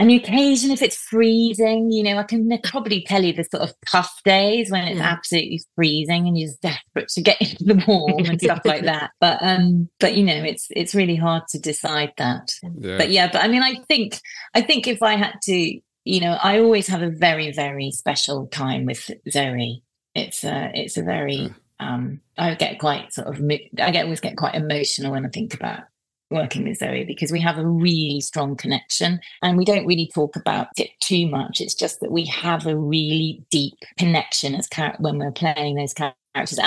[0.00, 3.74] an occasion, if it's freezing, you know, I can probably tell you the sort of
[3.90, 5.08] tough days when it's Yeah.
[5.08, 9.10] absolutely freezing and you're desperate to get into the warm and stuff like that.
[9.20, 12.52] But um, but you know, it's it's really hard to decide that.
[12.78, 12.96] Yeah.
[12.96, 14.20] But yeah, but I mean, I think
[14.54, 18.46] I think if I had to, you know, I always have a very very special
[18.46, 19.82] time with Zoe.
[20.18, 23.40] It's a it's a very um, I get quite sort of
[23.80, 25.84] I get always get quite emotional when I think about
[26.30, 30.36] working with Zoe because we have a really strong connection and we don't really talk
[30.36, 31.60] about it too much.
[31.60, 35.94] It's just that we have a really deep connection as char- when we're playing those
[35.94, 36.58] characters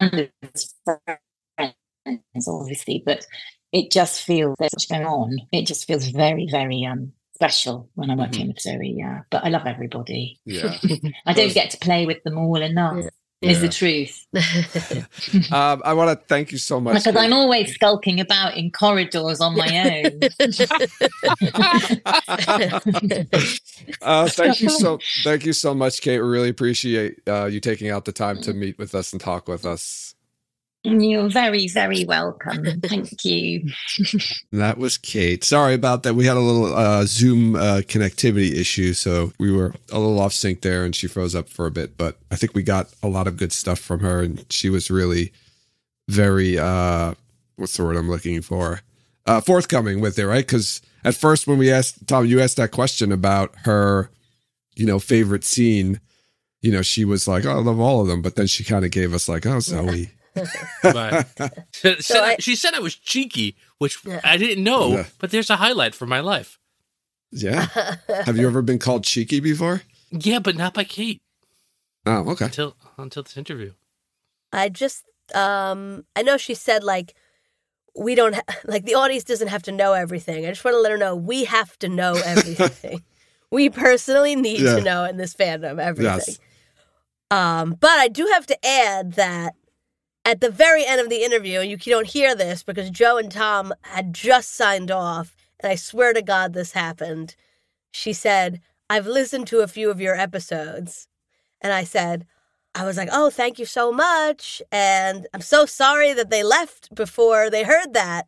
[0.00, 3.26] and as friends, obviously, but
[3.72, 5.36] it just feels there's much going on.
[5.52, 8.94] It just feels very, very um special when I'm working with Zoe.
[8.98, 10.38] Yeah, but I love everybody.
[10.44, 10.76] yeah.
[11.26, 13.06] I don't get to play with them all enough.
[13.42, 13.66] Is Yeah.
[13.66, 14.26] the truth
[15.52, 16.92] Um, I want to thank you so much.
[16.96, 17.16] because Kate.
[17.24, 20.20] I'm always skulking about in corridors on my own.
[24.02, 26.20] uh, thank you so thank you so much, Kate.
[26.20, 29.48] We really appreciate uh, you taking out the time to meet with us and talk
[29.48, 30.14] with us.
[30.82, 32.80] You're very, very welcome.
[32.80, 33.70] Thank you.
[34.52, 35.44] That was Kate.
[35.44, 36.14] Sorry about that.
[36.14, 40.32] We had a little uh, Zoom uh, connectivity issue, so we were a little off
[40.32, 41.96] sync there, and she froze up for a bit.
[41.96, 44.90] But I think we got a lot of good stuff from her, and she was
[44.90, 45.32] really
[46.08, 47.14] very uh,
[47.56, 48.80] what's the word I'm looking for?
[49.26, 50.46] Uh, forthcoming with it, right?
[50.46, 54.10] Because at first, when we asked Tom, you asked that question about her,
[54.74, 56.00] you know, favorite scene.
[56.60, 58.84] You know, she was like, "Oh, I love all of them," but then she kind
[58.84, 60.10] of gave us like, "Oh, Zoe."
[60.84, 61.26] Right.
[61.72, 64.20] She said, So I- she said I was cheeky, which Yeah.
[64.24, 65.06] I didn't know, Yeah.
[65.18, 66.58] but there's a highlight for my life.
[67.32, 67.66] yeah.
[68.26, 69.82] Have you ever been called cheeky before?
[70.10, 71.20] Yeah, but not by Kate
[72.06, 72.46] Oh, okay.
[72.46, 73.72] until until this interview.
[74.52, 75.04] I just
[75.34, 77.14] um I know she said like
[77.96, 80.44] we don't ha- like the audience doesn't have to know everything.
[80.46, 83.02] I just want to let her know we have to know everything.
[83.50, 84.76] we personally need Yeah.
[84.76, 86.16] to know in this fandom everything.
[86.26, 86.38] Yes.
[87.30, 89.54] Um but I do have to add that
[90.24, 93.30] at the very end of the interview, and you don't hear this because Joe and
[93.30, 97.36] Tom had just signed off, and I swear to God this happened.
[97.90, 98.60] She said,
[98.90, 101.06] I've listened to a few of your episodes.
[101.60, 102.26] And I said,
[102.74, 104.60] I was like, oh, thank you so much.
[104.72, 108.26] And I'm so sorry that they left before they heard that.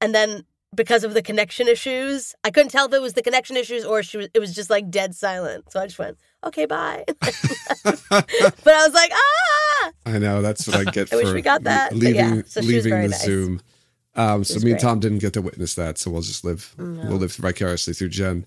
[0.00, 3.56] And then because of the connection issues, I couldn't tell if it was the connection
[3.56, 5.70] issues or she was, it was just like dead silent.
[5.72, 7.04] So I just went, okay, bye.
[7.20, 7.24] but
[8.00, 9.53] I was like, ah.
[10.06, 12.60] I know that's what I get I for wish we got that, leaving yeah, so
[12.60, 13.24] leaving the nice.
[13.24, 13.60] Zoom.
[14.16, 14.80] Um, so was me and.
[14.80, 17.08] Tom didn't get to witness that, so we'll just live No.
[17.08, 18.46] we'll live vicariously through Jen.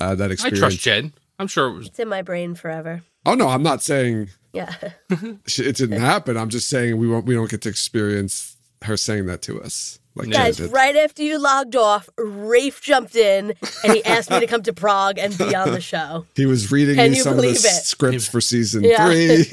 [0.00, 1.12] Uh, that I trust Jen.
[1.38, 1.86] I'm sure it was.
[1.88, 3.02] It's in my brain forever.
[3.26, 4.74] Oh no, I'm not saying Yeah.
[5.10, 6.36] It didn't happen.
[6.36, 7.26] I'm just saying we won't.
[7.26, 9.98] We don't get to experience her saying that to us.
[10.16, 10.70] Like Jen Guys, did.
[10.72, 13.52] right after you logged off, Rafe jumped in
[13.82, 16.24] and he asked me to come to Prague and be on the show.
[16.36, 17.84] He was reading Can me you some of the believe it?
[17.84, 19.06] scripts for season Yeah.
[19.08, 19.44] three.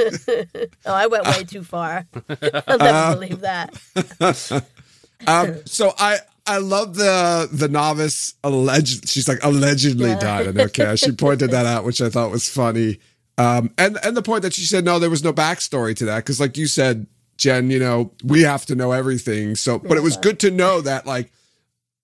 [0.85, 2.05] oh, I went way too far.
[2.67, 3.73] I'll never believe that.
[5.27, 9.07] Um, so I I love the the novice alleged.
[9.07, 10.19] She's like allegedly Yeah.
[10.19, 11.03] died in her cast.
[11.03, 12.99] She pointed that out, which I thought was funny.
[13.37, 16.17] Um, and and the point that she said no, there was no backstory to that
[16.17, 17.07] because, like you said,
[17.41, 19.55] Jen, you know we have to know everything.
[19.55, 21.31] So, but it was good to know that like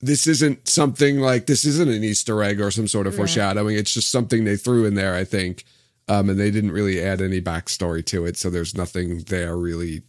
[0.01, 3.75] this isn't something like this isn't an Easter egg or some sort of foreshadowing.
[3.77, 5.63] It's just something they threw in there, I think.
[6.07, 10.01] Um, and they didn't really add any backstory to it, so there's nothing there really.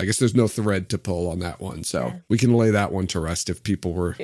[0.00, 2.90] I guess there's no thread to pull on that one, so we can lay that
[2.90, 4.16] one to rest if people were.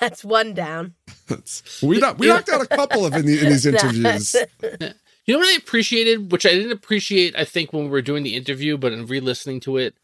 [0.00, 0.94] That's one down.
[1.82, 4.36] we knocked, we knocked out a couple of in, the, in these interviews.
[5.26, 8.22] You know what I appreciated, which I didn't appreciate, I think, when we were doing
[8.24, 9.96] the interview, but in re-listening to it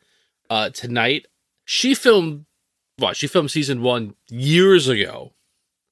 [0.48, 1.26] uh, tonight,
[1.64, 2.46] she filmed
[2.96, 3.16] what?
[3.16, 5.32] She filmed season one years ago,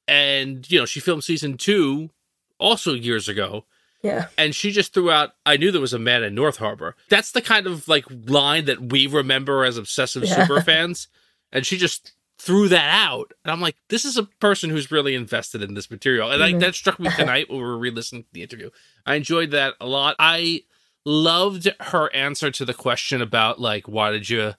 [0.07, 2.11] and you know she filmed season two
[2.59, 3.65] also years ago,
[4.03, 4.27] Yeah.
[4.37, 7.31] and she just threw out, "I knew there was a man in North Harbor." That's
[7.33, 10.47] the kind of like line that we remember as obsessive Yeah.
[10.47, 11.09] super fans,
[11.53, 15.15] and she just threw that out, and I'm like, "This is a person who's really
[15.15, 16.61] invested in this material," and like Mhm.
[16.61, 18.71] that struck me tonight when we were re-listening to the interview.
[19.05, 20.15] I enjoyed that a lot.
[20.19, 20.63] I
[21.05, 24.55] loved her answer to the question about like why did you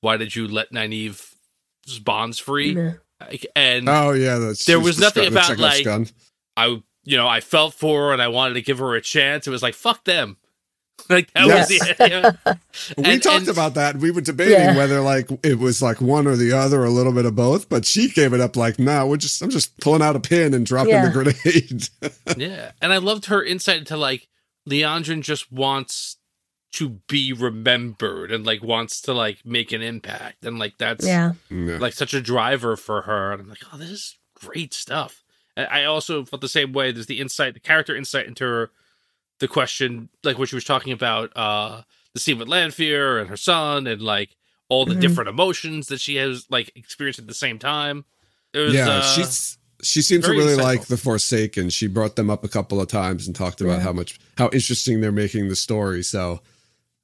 [0.00, 2.74] why did you let Nynaeve's bonds free?
[2.74, 2.92] Yeah.
[3.20, 6.08] Like, and Oh yeah, that's There was the nothing Scud- about, like, gun.
[6.56, 9.46] I you know I felt for her and I wanted to give her a chance.
[9.46, 10.36] It was like fuck them.
[11.08, 11.68] Like that Yes.
[11.70, 12.08] was the
[12.46, 12.54] yeah.
[12.98, 13.96] we and- talked and- about that.
[13.98, 14.76] We were debating Yeah.
[14.76, 17.68] whether like it was like one or the other, or a little bit of both.
[17.68, 20.52] But she gave it up like, no, we're just I'm just pulling out a pin
[20.54, 21.06] and dropping Yeah.
[21.08, 21.88] the grenade.
[22.36, 24.26] yeah, and I loved her insight into like
[24.68, 26.16] Liandrin just wants
[26.72, 31.32] to be remembered and like wants to like make an impact and like that's Yeah.
[31.50, 31.78] Yeah.
[31.78, 33.32] like such a driver for her.
[33.32, 35.22] And I'm like, oh, this is great stuff.
[35.56, 36.90] And I also felt the same way.
[36.92, 38.70] There's the insight, the character insight into her,
[39.40, 41.82] the question, like what she was talking about, uh,
[42.14, 44.36] the scene with Lanfear and her son, and like
[44.68, 45.00] all the Mhm.
[45.00, 48.04] different emotions that she has like experienced at the same time.
[48.52, 50.62] It was, yeah, uh, she's she seems to really insightful.
[50.62, 51.68] like the Forsaken.
[51.70, 53.84] She brought them up a couple of times and talked about Yeah.
[53.84, 56.02] how much how interesting they're making the story.
[56.02, 56.40] So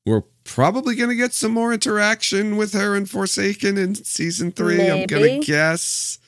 [0.07, 4.89] we're probably gonna get some more interaction with her and Forsaken in season three.
[4.91, 6.18] I'm gonna guess,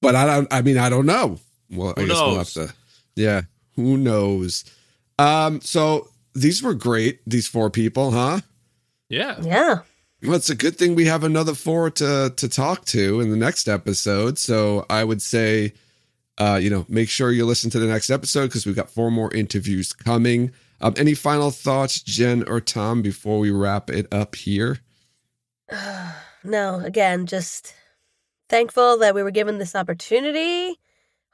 [0.00, 0.48] but I don't.
[0.52, 1.40] I mean, I don't know.
[1.70, 2.72] Well, I Who guess we'll have to.
[3.16, 3.42] Yeah,
[3.74, 4.64] who knows?
[5.18, 7.20] Um, so these were great.
[7.26, 8.40] These four people, huh?
[9.08, 9.36] yeah.
[9.40, 9.80] Yeah.
[10.22, 13.36] Well, it's a good thing we have another four to to talk to in the
[13.36, 14.38] next episode.
[14.38, 15.74] So I would say,
[16.38, 19.10] uh, you know, make sure you listen to the next episode because we've got four
[19.10, 20.52] more interviews coming.
[20.80, 24.80] Um, any final thoughts, Jen or Tom, before we wrap it up here?
[26.44, 27.74] no, again, just
[28.48, 30.78] thankful that we were given this opportunity.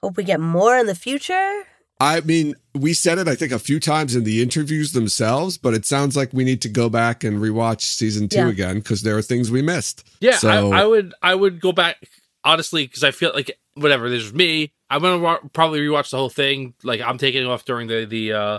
[0.02, 1.62] Hope we get more in the future.
[2.02, 5.72] I mean, we said it, I think, a few times in the interviews themselves, but
[5.72, 8.48] it sounds like we need to go back and rewatch season two Yeah.
[8.48, 10.04] again because there are things we missed.
[10.20, 11.96] Yeah, So- I, I would I would go back
[12.42, 14.10] honestly because I feel like whatever.
[14.10, 14.72] There's me.
[14.90, 16.74] I'm gonna wa- probably rewatch the whole thing.
[16.82, 18.58] Like I'm taking off during the the uh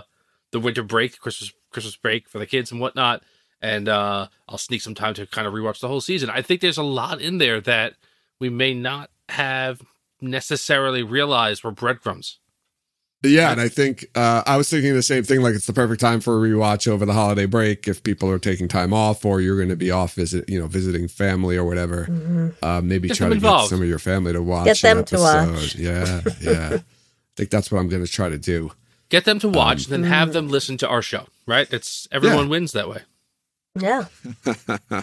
[0.52, 3.22] the winter break, Christmas Christmas break for the kids and whatnot,
[3.60, 6.30] and uh I'll sneak some time to kind of rewatch the whole season.
[6.30, 7.94] I think there's a lot in there that
[8.40, 9.82] we may not have
[10.20, 12.38] necessarily realized were breadcrumbs.
[13.30, 15.40] Yeah, and I think uh, I was thinking the same thing.
[15.42, 18.38] Like it's the perfect time for a rewatch over the holiday break if people are
[18.38, 21.64] taking time off or you're going to be off visit, you know, visiting family or
[21.64, 22.54] whatever.
[22.62, 23.64] Uh, maybe Get try to involved.
[23.70, 24.66] get some of your family to watch.
[24.66, 25.74] Get them to watch.
[25.76, 26.70] Yeah, yeah.
[26.78, 26.82] I
[27.36, 28.70] think that's what I'm going to try to do.
[29.08, 31.26] Get them to watch, Um, then have them listen to our show.
[31.46, 31.70] Right?
[31.72, 33.02] It's everyone wins that way.
[33.78, 34.04] Yeah.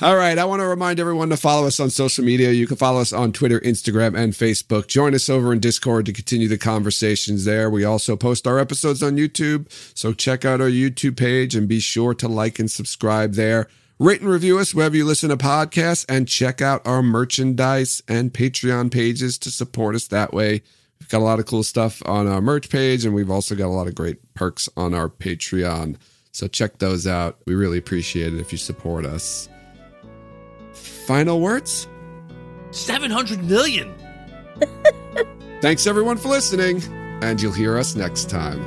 [0.00, 0.38] All right.
[0.38, 2.52] I want to remind everyone to follow us on social media.
[2.52, 4.86] You can follow us on Twitter, Instagram, and Facebook.
[4.86, 7.68] Join us over in Discord to continue the conversations there.
[7.68, 9.66] We also post our episodes on YouTube.
[9.98, 13.66] So check out our YouTube page and be sure to like and subscribe there.
[13.98, 18.32] Rate and review us wherever you listen to podcasts and check out our merchandise and
[18.32, 20.62] Patreon pages to support us that way.
[21.00, 23.66] We've got a lot of cool stuff on our merch page, and we've also got
[23.66, 25.96] a lot of great perks on our Patreon.
[26.30, 27.38] So check those out.
[27.46, 29.48] We really appreciate it if you support us.
[31.08, 31.88] Final words?
[32.70, 33.94] Seven hundred million.
[35.62, 36.82] Thanks everyone for listening,
[37.22, 38.60] and you'll hear us next time.